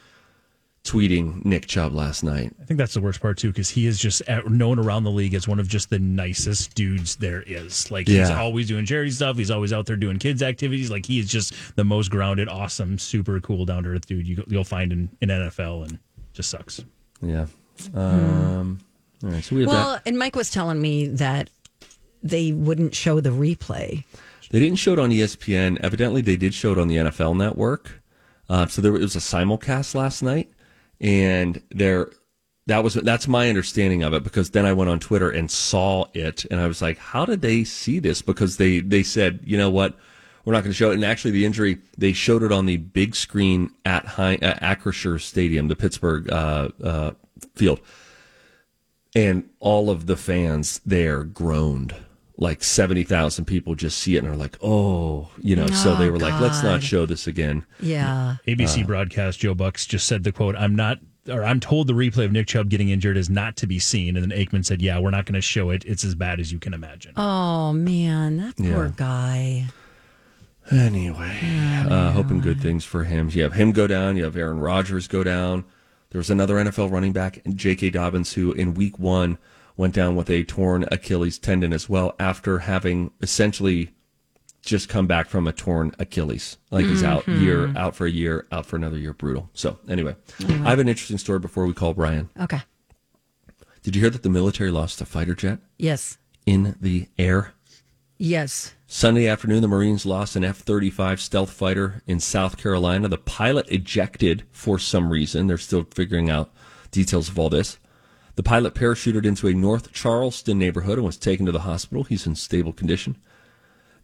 tweeting 0.84 1.46
Nick 1.46 1.68
Chubb 1.68 1.94
last 1.94 2.24
night. 2.24 2.52
I 2.60 2.66
think 2.66 2.78
that's 2.80 2.94
the 2.96 3.02
worst 3.02 3.22
part 3.22 3.38
too, 3.38 3.50
because 3.50 3.70
he 3.70 3.86
is 3.86 4.00
just 4.00 4.22
known 4.50 4.80
around 4.80 5.04
the 5.04 5.12
league 5.12 5.34
as 5.36 5.48
one 5.48 5.60
of 5.60 5.68
just 5.68 5.90
the 5.92 6.00
nicest 6.00 6.74
dudes 6.74 7.16
there 7.18 7.44
is. 7.46 7.92
Like 7.92 8.08
he's 8.08 8.30
Yeah. 8.30 8.40
always 8.40 8.68
doing 8.68 8.86
charity 8.86 9.12
stuff. 9.12 9.38
He's 9.38 9.52
always 9.52 9.72
out 9.74 9.86
there 9.86 9.96
doing 9.96 10.18
kids 10.18 10.42
activities. 10.42 10.90
Like 10.90 11.06
he 11.06 11.20
is 11.20 11.28
just 11.30 11.54
the 11.76 11.84
most 11.84 12.10
grounded, 12.10 12.50
awesome, 12.50 12.98
super 12.98 13.40
cool, 13.40 13.66
down 13.66 13.84
to 13.84 13.90
earth 13.90 14.08
dude 14.08 14.28
you, 14.28 14.44
you'll 14.48 14.64
find 14.64 14.92
in, 14.92 15.10
in 15.22 15.30
NFL, 15.30 15.84
and 15.88 16.00
just 16.34 16.50
sucks. 16.50 16.84
Yeah. 17.22 17.46
Um, 17.94 18.80
all 19.24 19.30
right. 19.30 19.44
So 19.44 19.56
we 19.56 19.62
have 19.62 19.70
that. 19.72 19.76
Well, 19.76 20.00
and 20.06 20.18
Mike 20.18 20.36
was 20.36 20.50
telling 20.50 20.82
me 20.82 21.08
that 21.08 21.50
they 22.24 22.52
wouldn't 22.52 22.96
show 22.96 23.20
the 23.20 23.30
replay. 23.30 24.04
They 24.50 24.60
didn't 24.60 24.80
show 24.80 24.94
it 24.94 25.00
on 25.00 25.12
ESPN. 25.12 25.80
Evidently, 25.82 26.22
they 26.22 26.36
did 26.36 26.54
show 26.54 26.72
it 26.74 26.78
on 26.78 26.88
the 26.88 26.98
NFL 26.98 27.38
Network. 27.38 28.02
Uh, 28.50 28.66
so 28.68 28.82
there 28.82 28.92
was 28.92 29.16
a 29.16 29.20
simulcast 29.20 29.96
last 29.96 30.22
night, 30.22 30.51
and 31.02 31.62
there 31.72 32.12
that 32.68 32.84
was 32.84 32.94
that's 32.94 33.28
my 33.28 33.50
understanding 33.50 34.04
of 34.04 34.14
it 34.14 34.24
because 34.24 34.52
then 34.52 34.66
I 34.66 34.72
went 34.72 34.90
on 34.90 35.00
Twitter 35.00 35.30
and 35.30 35.52
saw 35.52 36.06
it, 36.14 36.46
and 36.50 36.62
I 36.62 36.68
was 36.68 36.82
like, 36.82 36.98
"How 36.98 37.26
did 37.26 37.42
they 37.42 37.66
see 37.66 38.00
this?" 38.00 38.22
Because 38.22 38.58
they 38.58 38.80
they 38.80 39.04
said, 39.04 39.42
"You 39.44 39.58
know 39.58 39.70
what." 39.70 39.98
We're 40.44 40.54
not 40.54 40.62
going 40.64 40.72
to 40.72 40.76
show 40.76 40.90
it. 40.90 40.96
And 40.96 41.06
actually, 41.06 41.30
the 41.30 41.46
injury, 41.46 41.78
they 42.00 42.14
showed 42.14 42.42
it 42.42 42.52
on 42.52 42.66
the 42.66 42.78
big 42.78 43.16
screen 43.16 43.70
at, 43.86 44.08
High, 44.08 44.40
at 44.42 44.60
Stadium, 45.20 45.68
the 45.68 45.76
Pittsburgh 45.76 46.32
uh, 46.32 46.70
uh, 46.84 47.12
field 47.54 47.80
and 49.16 49.50
all 49.60 49.90
of 49.90 50.06
the 50.06 50.18
fans 50.18 50.80
there 50.86 51.24
groaned. 51.24 51.96
Like 52.42 52.64
seventy 52.64 53.04
thousand 53.04 53.46
people 53.46 53.76
just 53.76 54.00
see 54.00 54.16
it 54.16 54.24
and 54.24 54.28
are 54.28 54.36
like, 54.36 54.58
"Oh, 54.64 55.30
you 55.40 55.56
know." 55.56 55.68
so 55.68 55.96
they 55.96 56.10
were 56.10 56.18
like, 56.18 56.42
"Let's 56.42 56.64
not 56.64 56.82
show 56.82 57.06
this 57.06 57.28
again." 57.28 57.64
Yeah. 57.80 58.38
ABC 58.48 58.86
broadcast 58.86 59.40
Joe 59.40 59.54
Bucks 59.54 59.86
just 59.86 60.08
said 60.08 60.24
the 60.24 60.32
quote, 60.32 60.56
"I'm 60.56 60.76
not." 60.76 60.98
Or 61.30 61.44
I'm 61.44 61.60
told 61.60 61.86
the 61.86 61.94
replay 61.94 62.26
of 62.26 62.32
Nick 62.32 62.48
Chubb 62.48 62.68
getting 62.70 62.90
injured 62.90 63.16
is 63.16 63.30
not 63.30 63.56
to 63.58 63.68
be 63.68 63.78
seen, 63.78 64.18
and 64.18 64.28
then 64.32 64.36
Aikman 64.36 64.66
said, 64.66 64.82
"Yeah, 64.82 64.98
we're 64.98 65.12
not 65.12 65.26
going 65.26 65.36
to 65.36 65.42
show 65.42 65.70
it. 65.70 65.86
It's 65.86 66.04
as 66.04 66.16
bad 66.16 66.40
as 66.40 66.52
you 66.52 66.58
can 66.58 66.74
imagine." 66.74 67.14
Oh, 67.16 67.74
man. 67.74 68.38
That 68.38 68.58
poor 68.58 68.86
Yeah. 68.88 68.92
guy. 68.96 69.68
Anyway, 70.72 71.40
uh, 71.90 72.12
hoping 72.12 72.40
good 72.40 72.60
things 72.62 72.86
for 72.86 73.04
him. 73.04 73.30
You 73.32 73.44
have 73.44 73.54
him 73.54 73.72
go 73.72 73.86
down. 73.88 74.16
You 74.18 74.24
have 74.24 74.36
Aaron 74.38 74.60
Rodgers 74.60 75.08
go 75.08 75.24
down. 75.24 75.66
There 76.12 76.20
was 76.20 76.30
another 76.32 76.56
NFL 76.56 76.90
running 76.92 77.14
back, 77.14 77.42
J.K. 77.54 77.92
Dobbins, 77.92 78.34
who 78.34 78.52
in 78.54 78.74
Week 78.74 78.98
One 78.98 79.38
went 79.78 79.94
down 79.94 80.16
with 80.16 80.30
a 80.30 80.44
torn 80.44 80.86
Achilles 80.92 81.38
tendon 81.38 81.74
as 81.74 81.90
well 81.90 82.16
after 82.20 82.60
having 82.60 83.12
essentially 83.22 83.92
just 84.62 84.90
come 84.90 85.08
back 85.08 85.28
from 85.28 85.48
a 85.48 85.52
torn 85.52 85.94
Achilles. 86.00 86.58
Like 86.70 86.86
he's 86.86 87.04
out 87.04 87.26
mm-hmm. 87.26 87.44
year, 87.44 87.74
out 87.76 87.96
for 87.96 88.06
a 88.06 88.12
year, 88.12 88.48
out 88.52 88.66
for 88.66 88.76
another 88.76 88.98
year. 88.98 89.14
Brutal. 89.14 89.50
So 89.54 89.80
anyway, 89.90 90.16
mm-hmm. 90.38 90.66
I 90.66 90.70
have 90.70 90.80
an 90.80 90.90
interesting 90.90 91.18
story 91.18 91.40
before 91.40 91.66
we 91.66 91.74
call 91.74 91.94
Brian. 91.94 92.30
Okay. 92.40 92.62
Did 93.82 93.96
you 93.96 94.02
hear 94.02 94.12
that 94.12 94.24
the 94.24 94.30
military 94.30 94.70
lost 94.70 95.02
a 95.02 95.06
fighter 95.06 95.34
jet 95.34 95.60
Yes. 95.78 96.18
in 96.46 96.76
the 96.80 97.08
air? 97.18 97.54
Yes. 98.20 98.76
Sunday 98.86 99.28
afternoon, 99.28 99.64
the 99.64 99.68
Marines 99.68 100.06
lost 100.06 100.36
an 100.36 100.44
F 100.44 100.60
35 100.60 101.20
stealth 101.20 101.50
fighter 101.50 102.04
in 102.06 102.20
South 102.20 102.58
Carolina. 102.58 103.08
The 103.08 103.18
pilot 103.18 103.68
ejected 103.70 104.44
for 104.52 104.78
some 104.78 105.12
reason. 105.12 105.48
They're 105.48 105.58
still 105.58 105.88
figuring 105.92 106.30
out 106.30 106.54
details 106.92 107.30
of 107.30 107.40
all 107.40 107.50
this. 107.50 107.80
The 108.36 108.44
pilot 108.44 108.74
parachuted 108.74 109.26
into 109.26 109.48
a 109.48 109.54
North 109.54 109.92
Charleston 109.92 110.58
neighborhood 110.58 110.98
and 110.98 111.06
was 111.06 111.18
taken 111.18 111.46
to 111.46 111.52
the 111.52 111.62
hospital. 111.62 112.04
He's 112.04 112.26
in 112.26 112.36
stable 112.36 112.74
condition. 112.74 113.18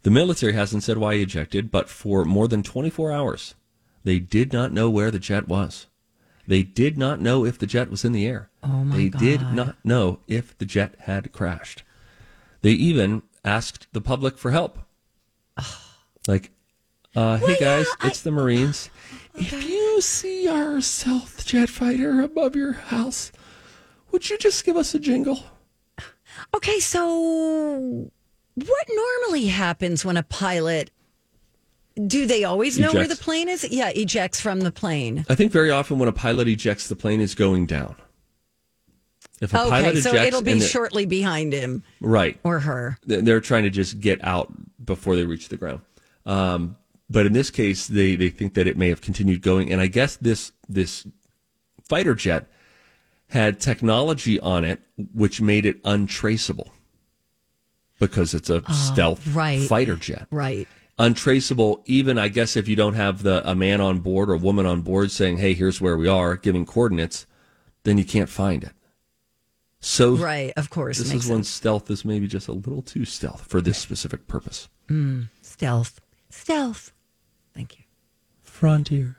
The 0.02 0.10
military 0.10 0.52
hasn't 0.52 0.82
said 0.82 0.98
why 0.98 1.16
he 1.16 1.22
ejected, 1.22 1.70
but 1.70 1.88
for 1.88 2.24
more 2.24 2.46
than 2.46 2.62
24 2.62 3.10
hours, 3.10 3.54
they 4.04 4.18
did 4.18 4.52
not 4.52 4.72
know 4.72 4.88
where 4.90 5.10
the 5.10 5.18
jet 5.18 5.48
was. 5.48 5.86
They 6.46 6.62
did 6.62 6.96
not 6.96 7.20
know 7.20 7.44
if 7.44 7.58
the 7.58 7.66
jet 7.66 7.90
was 7.90 8.04
in 8.04 8.12
the 8.12 8.26
air. 8.26 8.48
Oh, 8.62 8.84
my 8.84 8.96
they 8.96 9.08
did 9.08 9.52
not 9.52 9.76
know 9.84 10.20
if 10.26 10.56
the 10.56 10.64
jet 10.64 10.94
had 11.00 11.32
crashed. 11.32 11.82
They 12.62 12.70
even 12.70 13.22
asked 13.44 13.86
the 13.92 14.00
public 14.00 14.38
for 14.38 14.50
help. 14.50 14.78
Like, 16.26 16.50
uh, 17.16 17.38
hey 17.38 17.56
guys, 17.58 17.86
it's 18.04 18.20
the 18.20 18.30
Marines. 18.30 18.90
If 19.34 19.64
you 19.66 20.02
see 20.02 20.46
our 20.46 20.82
stealth 20.82 21.46
jet 21.46 21.70
fighter 21.70 22.20
above 22.20 22.54
your 22.54 22.72
house, 22.72 23.32
would 24.10 24.28
you 24.28 24.38
just 24.38 24.64
give 24.64 24.76
us 24.76 24.94
a 24.94 24.98
jingle? 24.98 25.42
Okay, 26.54 26.80
so 26.80 28.10
what 28.54 28.86
normally 28.88 29.46
happens 29.46 30.04
when 30.04 30.16
a 30.16 30.22
pilot 30.22 30.90
do 32.06 32.26
they 32.26 32.44
always 32.44 32.78
know 32.78 32.92
where 32.92 33.08
the 33.08 33.16
plane 33.16 33.48
is? 33.48 33.66
Yeah, 33.68 33.88
ejects 33.88 34.40
from 34.40 34.60
the 34.60 34.70
plane. 34.70 35.24
I 35.28 35.34
think 35.34 35.50
very 35.50 35.70
often 35.70 35.98
when 35.98 36.08
a 36.08 36.12
pilot 36.12 36.46
ejects, 36.46 36.88
the 36.88 36.96
plane 36.96 37.20
is 37.20 37.34
going 37.34 37.66
down. 37.66 37.96
If 39.40 39.52
a 39.52 39.56
pilot 39.56 39.68
Okay, 39.68 39.88
ejects, 39.90 40.02
so 40.04 40.14
it'll 40.14 40.42
be 40.42 40.60
shortly 40.60 41.06
behind 41.06 41.52
him 41.52 41.82
right. 42.00 42.38
or 42.44 42.60
her. 42.60 42.98
They're 43.04 43.40
trying 43.40 43.64
to 43.64 43.70
just 43.70 44.00
get 44.00 44.22
out 44.24 44.52
before 44.84 45.16
they 45.16 45.24
reach 45.24 45.48
the 45.48 45.56
ground. 45.56 45.80
Um, 46.24 46.76
but 47.10 47.26
in 47.26 47.32
this 47.32 47.50
case, 47.50 47.86
they, 47.86 48.14
they 48.16 48.28
think 48.30 48.54
that 48.54 48.66
it 48.66 48.76
may 48.76 48.88
have 48.88 49.00
continued 49.00 49.42
going. 49.42 49.72
And 49.72 49.80
I 49.80 49.86
guess 49.86 50.16
this 50.16 50.52
this 50.68 51.06
fighter 51.88 52.14
jet 52.14 52.46
had 53.30 53.60
technology 53.60 54.38
on 54.40 54.64
it 54.64 54.80
which 55.12 55.40
made 55.40 55.66
it 55.66 55.78
untraceable 55.84 56.72
because 58.00 58.32
it's 58.34 58.48
a 58.50 58.62
stealth 58.72 59.22
Oh, 59.28 59.32
right. 59.32 59.60
fighter 59.68 59.96
jet. 59.96 60.26
Right. 60.30 60.66
Untraceable, 61.00 61.82
even 61.86 62.18
I 62.18 62.28
guess 62.28 62.56
if 62.56 62.66
you 62.68 62.74
don't 62.74 62.94
have 62.94 63.22
the 63.22 63.48
a 63.48 63.54
man 63.54 63.80
on 63.80 64.00
board 64.00 64.30
or 64.30 64.34
a 64.34 64.38
woman 64.38 64.66
on 64.66 64.80
board 64.82 65.10
saying, 65.12 65.36
"Hey, 65.38 65.54
here's 65.54 65.80
where 65.80 65.96
we 65.96 66.08
are," 66.08 66.36
giving 66.36 66.66
coordinates, 66.66 67.24
then 67.84 67.98
you 67.98 68.04
can't 68.04 68.28
find 68.28 68.64
it. 68.64 68.72
So 69.80 70.16
Right, 70.16 70.52
of 70.56 70.70
course. 70.70 70.98
this 70.98 71.12
makes 71.12 71.24
is 71.26 71.30
when 71.30 71.38
sense. 71.44 71.50
stealth 71.50 71.88
is 71.88 72.04
maybe 72.04 72.26
just 72.26 72.48
a 72.48 72.52
little 72.52 72.82
too 72.82 73.04
stealth 73.04 73.42
for 73.46 73.60
this 73.60 73.78
specific 73.78 74.26
purpose. 74.26 74.68
stealth. 75.40 76.00
Stealth. 76.30 76.92
Thank 77.54 77.78
you. 77.78 77.84
Frontier. 78.42 79.18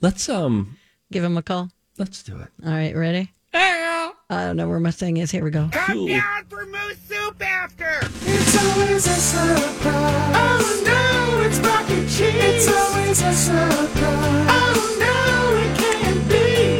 Let's 0.00 0.28
um 0.28 0.78
Give 1.12 1.22
him 1.22 1.36
a 1.36 1.42
call. 1.42 1.70
Let's 1.98 2.22
do 2.22 2.36
it. 2.38 2.48
All 2.64 2.72
right, 2.72 2.94
ready? 2.96 3.32
I 3.54 4.46
don't 4.46 4.56
know 4.56 4.68
where 4.68 4.80
my 4.80 4.90
thing 4.90 5.18
is. 5.18 5.30
Here 5.30 5.44
we 5.44 5.50
go. 5.50 5.68
Come 5.72 5.94
Cool. 6.08 6.20
for 6.48 6.64
moose 6.64 6.96
soup 7.06 7.42
after. 7.42 7.98
It's 8.24 8.56
always 8.64 9.06
a 9.06 9.10
surprise. 9.10 10.34
Oh 10.34 10.82
no, 10.86 11.42
it's 11.42 11.58
mac 11.60 11.90
and 11.90 12.08
cheese. 12.08 12.32
It's 12.34 12.68
always 12.72 13.20
a 13.20 13.32
surprise. 13.34 14.48
Oh 14.48 14.96
no, 14.98 15.56
it 15.60 15.76
can't 15.78 16.28
be. 16.28 16.34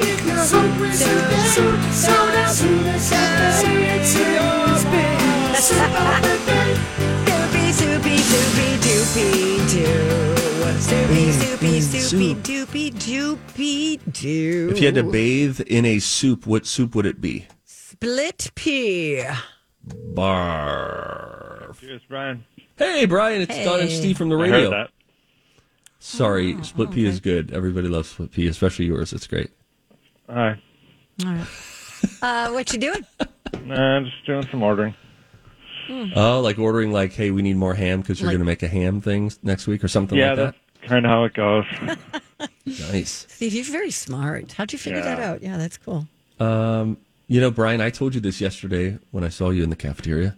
It's 0.08 0.48
Soup 0.48 0.80
is 0.80 0.98
soup, 1.54 1.80
soda 1.92 2.48
soup, 2.48 2.86
it's 2.86 4.14
yours, 4.16 4.84
baby. 4.86 5.54
Soup 5.56 5.92
of 6.00 6.22
the 6.22 6.36
day. 6.46 6.74
Soupy, 7.26 7.72
soupy, 7.72 8.16
soupy, 8.18 8.68
doopy, 8.78 9.70
doo. 9.70 10.31
Soupy, 10.82 11.30
soupy, 11.30 11.80
soupy, 11.80 12.34
doopy, 12.34 12.92
doopy, 12.92 14.12
doo. 14.12 14.68
If 14.72 14.80
you 14.80 14.86
had 14.86 14.96
to 14.96 15.04
bathe 15.04 15.60
in 15.60 15.84
a 15.84 16.00
soup, 16.00 16.44
what 16.46 16.66
soup 16.66 16.94
would 16.96 17.06
it 17.06 17.20
be? 17.20 17.46
Split 17.64 18.50
pea. 18.56 19.22
Barf. 19.86 21.78
Cheers, 21.80 22.02
Brian. 22.08 22.44
Hey, 22.76 23.06
Brian, 23.06 23.42
it's 23.42 23.56
Don 23.64 23.80
and 23.80 23.90
Steve 23.90 24.18
from 24.18 24.28
the 24.28 24.36
I 24.36 24.40
radio. 24.42 24.60
heard 24.62 24.72
that. 24.72 24.90
Sorry, 26.00 26.56
Oh, 26.58 26.62
split 26.62 26.90
pea 26.90 27.06
is 27.06 27.20
good. 27.20 27.52
Everybody 27.52 27.86
loves 27.86 28.08
split 28.10 28.32
pea, 28.32 28.48
especially 28.48 28.86
yours. 28.86 29.12
It's 29.12 29.26
great. 29.28 29.50
Hi. 30.28 30.60
All 31.24 31.32
right. 31.32 31.46
Uh, 32.20 32.50
what 32.50 32.72
you 32.72 32.80
doing? 32.80 33.06
Nah, 33.64 33.96
I'm 33.98 34.04
just 34.06 34.26
doing 34.26 34.44
some 34.50 34.60
ordering. 34.60 34.92
Hmm. 35.86 36.06
Oh, 36.16 36.40
like 36.40 36.58
ordering 36.58 36.90
like, 36.90 37.12
hey, 37.12 37.30
we 37.30 37.42
need 37.42 37.56
more 37.56 37.74
ham 37.74 38.00
because 38.00 38.20
you're 38.20 38.26
Like- 38.26 38.32
going 38.38 38.40
to 38.44 38.50
make 38.50 38.64
a 38.64 38.68
ham 38.68 39.00
thing 39.00 39.30
next 39.44 39.68
week 39.68 39.84
or 39.84 39.88
something 39.88 40.18
yeah, 40.18 40.30
like 40.30 40.36
that. 40.36 40.44
that's 40.46 40.58
kind 40.82 41.04
of 41.06 41.10
how 41.10 41.24
it 41.24 41.34
goes. 41.34 41.64
Nice. 42.64 43.26
Steve, 43.28 43.54
you're 43.54 43.64
very 43.64 43.90
smart. 43.90 44.52
How'd 44.52 44.72
you 44.72 44.78
figure 44.78 44.98
Yeah. 45.00 45.14
that 45.16 45.20
out? 45.20 45.42
Yeah, 45.42 45.56
that's 45.58 45.76
cool. 45.76 46.06
Um, 46.40 46.96
you 47.28 47.40
know, 47.40 47.50
Brian, 47.50 47.80
I 47.80 47.90
told 47.90 48.14
you 48.14 48.20
this 48.20 48.40
yesterday 48.40 48.98
when 49.10 49.22
I 49.24 49.28
saw 49.28 49.50
you 49.50 49.62
in 49.62 49.70
the 49.70 49.76
cafeteria 49.76 50.36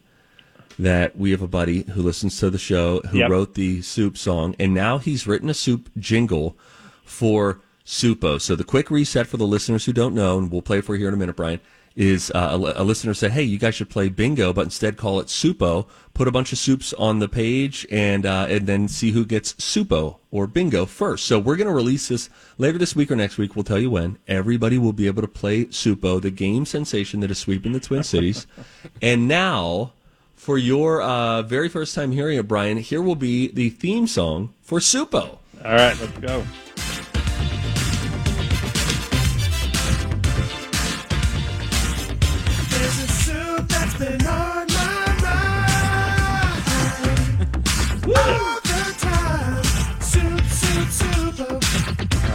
that 0.78 1.16
we 1.16 1.30
have 1.30 1.40
a 1.42 1.46
buddy 1.48 1.82
who 1.82 2.02
listens 2.02 2.38
to 2.40 2.50
the 2.50 2.58
show 2.58 3.00
who 3.10 3.18
Yep. 3.18 3.30
wrote 3.30 3.54
the 3.54 3.80
soup 3.82 4.16
song, 4.18 4.54
and 4.58 4.74
now 4.74 4.98
he's 4.98 5.26
written 5.26 5.48
a 5.48 5.54
soup 5.54 5.88
jingle 5.98 6.56
for 7.04 7.60
Supo. 7.86 8.40
So 8.40 8.54
the 8.56 8.64
quick 8.64 8.90
reset 8.90 9.26
for 9.26 9.36
the 9.36 9.46
listeners 9.46 9.84
who 9.84 9.92
don't 9.92 10.14
know, 10.14 10.38
and 10.38 10.50
we'll 10.50 10.62
play 10.62 10.78
it 10.78 10.84
for 10.84 10.94
you 10.94 11.00
here 11.00 11.08
in 11.08 11.14
a 11.14 11.18
minute, 11.18 11.36
Brian, 11.36 11.60
is 11.96 12.30
uh, 12.34 12.58
a, 12.76 12.82
a 12.82 12.84
listener 12.84 13.14
said, 13.14 13.32
"Hey, 13.32 13.42
you 13.42 13.58
guys 13.58 13.74
should 13.74 13.90
play 13.90 14.08
bingo, 14.08 14.52
but 14.52 14.62
instead 14.62 14.96
call 14.96 15.20
it 15.20 15.28
Supo. 15.28 15.86
Put 16.12 16.28
a 16.28 16.32
bunch 16.32 16.52
of 16.52 16.58
soups 16.58 16.92
on 16.94 17.18
the 17.18 17.28
page, 17.28 17.86
and 17.90 18.26
uh, 18.26 18.46
and 18.48 18.66
then 18.66 18.88
see 18.88 19.12
who 19.12 19.24
gets 19.24 19.52
Supo 19.54 20.16
or 20.30 20.46
bingo 20.46 20.86
first. 20.86 21.26
So 21.26 21.38
we're 21.38 21.56
going 21.56 21.68
to 21.68 21.74
release 21.74 22.08
this 22.08 22.30
later 22.58 22.78
this 22.78 22.96
week 22.96 23.10
or 23.10 23.16
next 23.16 23.38
week. 23.38 23.54
We'll 23.54 23.64
tell 23.64 23.78
you 23.78 23.90
when. 23.90 24.18
Everybody 24.26 24.78
will 24.78 24.92
be 24.92 25.06
able 25.06 25.22
to 25.22 25.28
play 25.28 25.66
Supo, 25.66 26.20
the 26.20 26.30
game 26.30 26.66
sensation 26.66 27.20
that 27.20 27.30
is 27.30 27.38
sweeping 27.38 27.72
the 27.72 27.80
Twin 27.80 28.02
Cities. 28.02 28.46
and 29.02 29.28
now, 29.28 29.92
for 30.34 30.58
your 30.58 31.00
uh, 31.00 31.42
very 31.42 31.68
first 31.68 31.94
time 31.94 32.12
hearing 32.12 32.38
it, 32.38 32.48
Brian, 32.48 32.78
here 32.78 33.02
will 33.02 33.16
be 33.16 33.48
the 33.48 33.70
theme 33.70 34.06
song 34.06 34.52
for 34.62 34.80
Supo. 34.80 35.38
All 35.64 35.72
right, 35.72 35.98
let's 36.00 36.18
go. 36.18 36.44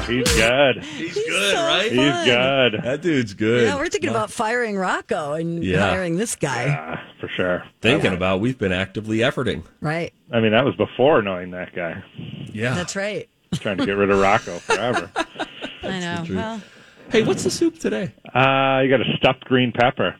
He's 0.09 0.23
good. 0.35 0.83
He's, 0.83 1.13
good, 1.13 1.55
so 1.55 1.63
right? 1.65 1.91
He's 1.91 2.25
good. 2.25 2.81
That 2.83 2.99
dude's 3.01 3.33
good. 3.33 3.63
Yeah, 3.63 3.75
we're 3.75 3.89
thinking 3.89 4.09
about 4.09 4.31
firing 4.31 4.75
Rocco 4.75 5.33
and 5.33 5.63
Yeah. 5.63 5.89
hiring 5.89 6.17
this 6.17 6.35
guy. 6.35 6.65
Yeah, 6.65 6.99
for 7.19 7.27
sure. 7.29 7.63
Thinking 7.81 8.13
about, 8.13 8.39
we've 8.39 8.57
been 8.57 8.71
actively 8.71 9.19
efforting. 9.19 9.63
Right. 9.81 10.13
I 10.31 10.39
mean, 10.39 10.51
that 10.51 10.65
was 10.65 10.75
before 10.75 11.21
knowing 11.21 11.51
that 11.51 11.75
guy. 11.75 12.03
Yeah. 12.51 12.73
That's 12.73 12.95
right. 12.95 13.29
Trying 13.53 13.77
to 13.77 13.85
get 13.85 13.97
rid 13.97 14.09
of 14.09 14.19
Rocco 14.19 14.59
forever. 14.59 15.11
I 15.83 15.99
know. 15.99 16.25
Well, 16.29 16.61
Hey, 17.11 17.23
what's 17.23 17.43
the 17.43 17.49
soup 17.49 17.79
today? 17.79 18.13
Uh, 18.35 18.81
you 18.83 18.89
got 18.89 19.01
a 19.01 19.17
stuffed 19.17 19.43
green 19.45 19.71
pepper. 19.71 20.15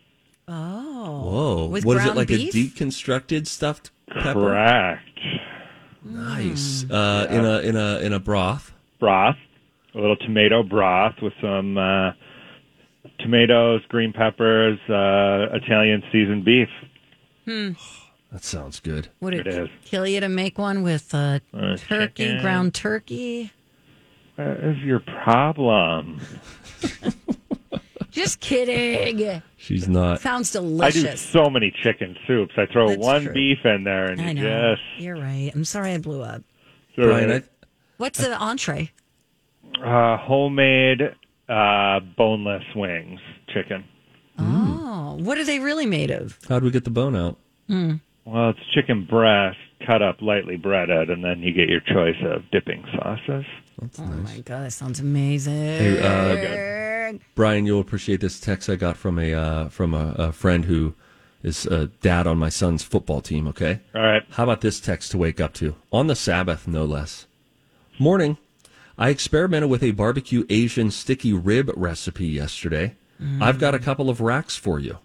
oh. 0.47 0.88
Whoa. 1.07 1.67
With 1.67 1.85
what 1.85 1.97
is 1.97 2.05
it 2.05 2.15
like 2.15 2.27
beef? 2.27 2.53
a 2.53 2.57
deconstructed 2.57 3.47
stuffed 3.47 3.91
pepper? 4.09 4.33
Correct. 4.33 5.19
Nice. 6.03 6.85
Uh, 6.89 7.27
in 7.29 7.45
a 7.45 7.59
in 7.59 7.75
a 7.75 7.99
in 7.99 8.13
a 8.13 8.19
broth. 8.19 8.73
Broth. 8.99 9.35
A 9.95 9.97
little 9.97 10.15
tomato 10.17 10.62
broth 10.63 11.15
with 11.21 11.33
some 11.41 11.77
uh, 11.77 12.12
tomatoes, 13.19 13.81
green 13.89 14.13
peppers, 14.13 14.77
uh, 14.89 15.55
Italian 15.55 16.03
seasoned 16.12 16.45
beef. 16.45 16.69
Hmm. 17.45 17.71
That 18.31 18.43
sounds 18.43 18.79
good. 18.79 19.07
Would 19.21 19.33
it, 19.33 19.47
It 19.47 19.55
is. 19.55 19.69
kill 19.85 20.05
you 20.05 20.19
to 20.19 20.29
make 20.29 20.59
one 20.59 20.83
with 20.83 21.15
uh, 21.15 21.39
Uh, 21.51 21.77
turkey, 21.77 22.25
chicken. 22.25 22.41
ground 22.41 22.75
turkey? 22.75 23.51
What 24.35 24.49
is 24.49 24.77
your 24.83 24.99
problem? 24.99 26.21
Just 28.12 28.39
kidding. 28.39 29.41
She's 29.69 29.88
not. 29.88 30.19
Sounds 30.19 30.51
delicious. 30.51 30.82
I 30.84 30.89
do 30.97 31.03
delicious. 31.03 31.21
so 31.21 31.47
many 31.47 31.71
chicken 31.84 32.15
soups. 32.25 32.53
I 32.58 32.65
throw 32.65 32.88
That's 32.88 32.99
one 32.99 33.25
true. 33.25 33.34
beef 33.34 33.60
in 33.63 33.84
there, 33.84 34.05
and 34.05 34.19
I 34.19 34.29
you 34.29 34.34
know. 34.34 34.73
just 34.75 34.82
You're 34.97 35.15
right. 35.15 35.51
I'm 35.53 35.63
sorry 35.63 35.93
I 35.93 35.99
blew 35.99 36.23
up. 36.23 36.41
Brian, 36.95 37.32
I, 37.32 37.43
What's 37.97 38.17
the 38.17 38.36
entree? 38.36 38.91
uh, 39.86 40.17
homemade 40.17 41.01
uh, 41.47 41.99
boneless 42.17 42.63
wings, 42.75 43.19
chicken. 43.53 43.84
Oh, 44.39 45.17
what 45.19 45.38
are 45.38 45.43
they 45.45 45.60
really 45.60 45.86
made 45.86 46.10
of? 46.10 46.39
how'd 46.49 46.63
we 46.63 46.71
get 46.71 46.84
the 46.84 46.89
bone 46.89 47.15
out? 47.15 47.38
Well, 47.69 48.49
it's 48.49 48.60
chicken 48.73 49.05
breast 49.08 49.58
cut 49.86 50.01
up 50.01 50.19
lightly 50.19 50.58
breaded, 50.58 51.12
and 51.12 51.23
then 51.23 51.41
you 51.41 51.53
get 51.53 51.69
your 51.69 51.82
choice 51.82 52.17
of 52.25 52.41
dipping 52.51 52.84
sauces. 52.97 53.45
That's 53.79 53.99
oh 53.99 54.03
my 54.03 54.38
god, 54.39 54.65
that 54.65 54.71
sounds 54.73 54.99
amazing. 54.99 55.53
Hey, 55.53 55.99
uh, 55.99 56.79
Brian, 57.36 57.65
you'll 57.65 57.80
appreciate 57.80 58.22
this 58.22 58.39
text 58.39 58.69
I 58.69 58.76
got 58.76 58.98
from 58.98 59.19
a 59.19 59.34
uh, 59.34 59.69
from 59.69 59.93
a, 59.93 60.15
a 60.17 60.32
friend 60.32 60.65
who 60.65 60.95
is 61.43 61.65
a 61.65 61.88
dad 61.88 62.28
on 62.28 62.38
my 62.38 62.50
son's 62.50 62.84
football 62.84 63.22
team. 63.22 63.48
Okay. 63.48 63.80
All 63.95 64.02
right. 64.02 64.24
How 64.32 64.43
about 64.43 64.62
this 64.62 64.80
text 64.80 65.12
to 65.12 65.17
wake 65.17 65.39
up 65.39 65.54
to 65.56 65.76
on 65.91 66.08
the 66.08 66.15
Sabbath, 66.15 66.67
no 66.67 66.86
less. 66.86 67.28
Morning. 67.98 68.38
I 68.98 69.10
experimented 69.10 69.69
with 69.69 69.82
a 69.82 69.91
barbecue 69.91 70.45
Asian 70.50 70.91
sticky 70.91 71.32
rib 71.32 71.72
recipe 71.76 72.28
yesterday. 72.28 72.95
I've 73.41 73.60
got 73.60 73.74
a 73.76 73.80
couple 73.80 74.10
of 74.10 74.22
racks 74.22 74.56
for 74.56 74.80
you. 74.80 74.98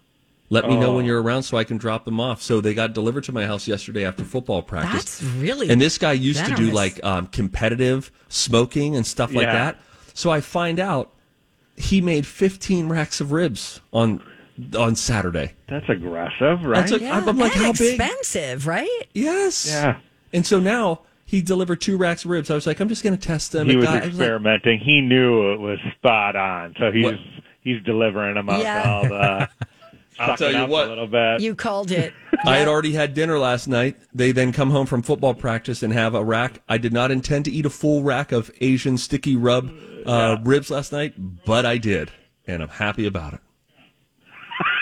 Let 0.49 0.67
me 0.67 0.77
know 0.79 0.93
when 0.93 1.05
you're 1.05 1.21
around 1.21 1.43
so 1.43 1.57
I 1.57 1.63
can 1.63 1.77
drop 1.77 2.05
them 2.05 2.19
off. 2.19 2.41
So 2.41 2.61
they 2.61 2.73
got 2.73 2.93
delivered 2.93 3.23
to 3.25 3.31
my 3.31 3.45
house 3.45 3.67
yesterday 3.67 4.05
after 4.05 4.23
football 4.23 4.61
practice. 4.61 5.19
That's 5.19 5.33
really 5.35 5.69
And 5.69 5.81
this 5.81 5.97
guy 5.97 6.11
used 6.13 6.45
to 6.45 6.53
do 6.55 6.71
like 6.71 7.03
um, 7.03 7.27
competitive 7.27 8.11
smoking 8.29 8.95
and 8.95 9.05
stuff 9.05 9.33
like 9.33 9.47
Yeah. 9.47 9.53
that. 9.53 9.79
So 10.13 10.29
I 10.29 10.41
find 10.41 10.79
out 10.79 11.11
he 11.77 12.01
made 12.01 12.25
15 12.25 12.89
racks 12.89 13.19
of 13.21 13.31
ribs 13.31 13.81
on 13.93 14.21
on 14.77 14.95
Saturday. 14.95 15.51
That's 15.67 15.87
aggressive, 15.89 16.63
right? 16.63 16.79
That's 16.79 16.91
a- 16.93 16.99
yeah, 16.99 17.17
I'm 17.17 17.25
like, 17.37 17.55
and 17.57 17.65
how 17.65 17.73
big? 17.73 17.99
expensive, 17.99 18.65
right? 18.67 19.07
Yes. 19.13 19.67
yeah. 19.69 19.97
And 20.31 20.45
so 20.47 20.59
now 20.61 21.01
he 21.25 21.41
delivered 21.41 21.81
two 21.81 21.97
racks 21.97 22.23
of 22.23 22.31
ribs. 22.31 22.49
I 22.49 22.55
was 22.55 22.65
like, 22.65 22.79
I'm 22.79 22.87
just 22.87 23.03
going 23.03 23.17
to 23.17 23.21
test 23.27 23.51
them. 23.51 23.67
He 23.67 23.73
It 23.73 23.77
was 23.77 23.85
got- 23.85 23.91
I 23.95 23.95
was 23.95 24.03
like, 24.05 24.11
experimenting. 24.13 24.79
he 24.79 25.01
knew 25.01 25.51
it 25.51 25.59
was 25.59 25.77
spot 25.97 26.35
on, 26.37 26.73
so 26.79 26.89
he's 26.91 27.03
What? 27.03 27.15
he's 27.61 27.83
delivering 27.83 28.35
them 28.35 28.49
out 28.49 28.61
Yeah. 28.61 28.89
all 28.89 29.03
the. 29.03 29.49
I'll 30.17 30.37
tell 30.37 30.49
you 30.53 30.59
up 30.59 30.69
what. 30.69 30.85
a 30.85 30.89
little 30.89 31.07
bit. 31.07 31.41
You 31.41 31.55
called 31.55 31.91
it. 31.91 32.13
I 32.45 32.55
had 32.55 32.69
already 32.69 32.93
had 32.93 33.13
dinner 33.13 33.37
last 33.37 33.67
night. 33.67 33.97
They 34.13 34.31
then 34.31 34.53
come 34.53 34.69
home 34.71 34.85
from 34.85 35.01
football 35.01 35.33
practice 35.33 35.83
and 35.83 35.91
have 35.91 36.15
a 36.15 36.23
rack. 36.23 36.61
I 36.69 36.77
did 36.77 36.93
not 36.93 37.11
intend 37.11 37.43
to 37.45 37.51
eat 37.51 37.65
a 37.65 37.69
full 37.69 38.01
rack 38.01 38.31
of 38.31 38.49
Asian 38.61 38.97
sticky 38.97 39.35
rub 39.35 39.69
uh, 40.05 40.37
ribs 40.43 40.69
last 40.69 40.91
night, 40.91 41.13
but 41.45 41.65
I 41.65 41.77
did, 41.77 42.11
and 42.47 42.61
I'm 42.63 42.69
happy 42.69 43.05
about 43.05 43.33
it. 43.33 43.39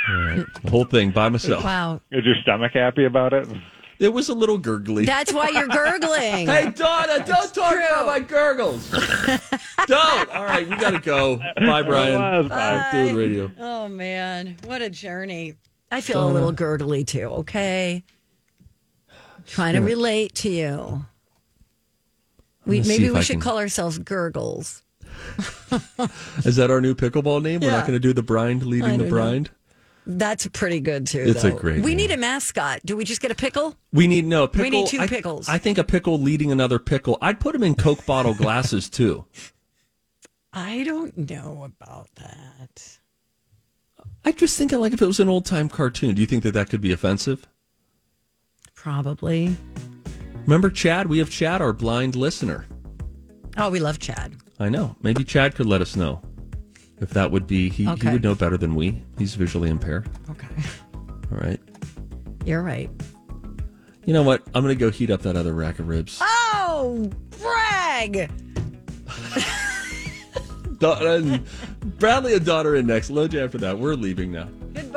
All 0.10 0.16
right. 0.16 0.46
Whole 0.70 0.86
thing 0.86 1.12
by 1.12 1.30
myself. 1.30 1.64
Wow. 1.64 2.02
Is 2.12 2.26
your 2.26 2.36
stomach 2.42 2.74
happy 2.74 3.06
about 3.06 3.34
it? 3.34 3.48
It 4.00 4.12
was 4.12 4.28
a 4.28 4.34
little 4.34 4.58
gurgly. 4.58 5.06
That's 5.06 5.32
why 5.32 5.50
you're 5.50 5.68
gurgling. 5.68 6.48
Hey, 6.48 6.72
Donna, 6.76 7.24
don't 7.26 7.54
talk 7.54 7.72
true. 7.74 7.86
about 7.86 8.06
my 8.06 8.20
gurgles. 8.20 8.90
don't. 9.88 10.30
All 10.36 10.44
right, 10.44 10.68
we 10.68 10.76
got 10.76 10.92
to 10.92 11.00
go. 11.00 11.38
Bye, 11.58 11.84
Brian. 11.84 12.20
was. 12.20 12.50
Bye. 12.50 12.90
Dude 12.92 13.16
Radio. 13.16 13.52
Oh 13.60 13.88
man, 13.88 14.58
what 14.66 14.82
a 14.82 14.90
journey. 14.90 15.56
I 15.90 16.02
feel 16.02 16.28
a 16.28 16.32
little 16.32 16.52
gurgly 16.52 17.06
too, 17.06 17.26
okay? 17.28 18.04
Trying 19.48 19.76
to 19.76 19.82
relate 19.82 20.36
to 20.36 20.50
you. 20.50 21.06
We 22.66 22.82
maybe 22.82 23.10
we 23.10 23.18
I 23.20 23.22
should 23.22 23.36
can- 23.36 23.42
call 23.42 23.58
ourselves 23.58 24.00
gurgles. 24.00 24.83
Is 26.45 26.56
that 26.58 26.69
our 26.69 26.82
new 26.82 26.95
pickleball 26.95 27.41
name? 27.41 27.62
We're 27.62 27.71
not 27.71 27.88
going 27.88 27.93
to 27.95 27.99
do 27.99 28.13
the 28.13 28.23
brind 28.23 28.65
leading 28.65 28.97
the 28.97 29.06
know. 29.10 29.43
That's 30.06 30.45
pretty 30.47 30.82
good 30.82 31.08
too. 31.08 31.23
It's 31.26 31.43
a 31.45 31.52
though. 31.52 31.58
great 31.58 31.82
We 31.82 31.91
name. 31.91 31.97
need 31.97 32.12
a 32.12 32.17
mascot. 32.17 32.82
Do 32.86 32.97
we 32.97 33.06
just 33.06 33.21
get 33.21 33.32
a 33.32 33.36
pickle? 33.36 33.76
We 33.93 34.08
need 34.08 34.26
no 34.26 34.47
pickle. 34.47 34.63
We 34.63 34.69
need 34.69 34.88
two 34.88 34.99
I- 34.99 35.08
pickles. 35.08 35.47
I, 35.47 35.58
think 35.58 35.78
a 35.78 35.84
pickle 35.84 36.19
leading 36.19 36.52
another 36.52 36.78
pickle. 36.78 37.17
I'd 37.21 37.39
put 37.39 37.54
them 37.54 37.63
in 37.63 37.76
Coke 37.76 38.06
bottle 38.06 38.34
glasses 38.34 38.89
too. 38.89 39.26
I 40.54 40.84
don't 40.84 41.17
know 41.17 41.63
about 41.63 42.10
that. 42.15 42.97
I 44.26 44.32
just 44.34 44.58
think 44.58 44.71
like 44.73 44.93
if 44.93 45.02
it 45.02 45.06
was 45.06 45.19
an 45.19 45.30
old 45.30 45.45
time 45.45 45.69
cartoon, 45.69 46.15
do 46.15 46.21
you 46.21 46.28
think 46.28 46.43
that 46.43 46.54
that 46.54 46.69
could 46.69 46.82
be 46.82 46.91
offensive? 46.91 47.47
Probably. 48.76 49.56
Remember 50.45 50.69
Chad? 50.69 51.08
We 51.08 51.19
have 51.19 51.30
Chad, 51.30 51.62
our 51.62 51.71
blind 51.73 52.15
listener. 52.15 52.65
Oh, 53.58 53.69
we 53.69 53.80
love 53.80 53.99
Chad. 53.99 54.36
I 54.60 54.70
know. 54.70 54.96
Maybe 55.02 55.24
Chad 55.24 55.56
could 55.56 55.66
let 55.66 55.82
us 55.82 55.96
know 55.96 56.22
if 57.00 57.10
that 57.12 57.32
would 57.32 57.48
be. 57.48 57.70
He, 57.70 57.88
Okay. 57.88 58.08
he 58.08 58.13
would 58.13 58.24
know 58.24 58.36
better 58.36 58.58
than 58.58 58.76
we. 58.76 59.04
He's 59.18 59.36
visually 59.36 59.70
impaired. 59.70 60.10
Okay. 60.30 60.48
All 61.32 61.38
right. 61.39 61.60
You're 62.46 62.62
right. 62.63 62.89
You 64.06 64.13
know 64.13 64.24
what? 64.24 64.44
I'm 64.54 64.63
going 64.63 64.76
to 64.78 64.80
go 64.80 64.92
heat 64.92 65.10
up 65.10 65.22
that 65.22 65.36
other 65.36 65.54
rack 65.54 65.80
of 65.80 65.88
ribs. 65.88 66.20
Oh, 66.22 67.10
brag! 67.39 68.30
Da- 70.80 71.38
Bradley 72.00 72.34
and 72.36 72.46
daughter 72.46 72.76
in 72.76 72.86
next. 72.88 73.10
Load 73.10 73.32
you 73.34 73.42
after 73.42 73.58
that. 73.60 73.80
We're 73.80 73.94
leaving 73.96 74.32
now. 74.34 74.50
Good 74.74 74.92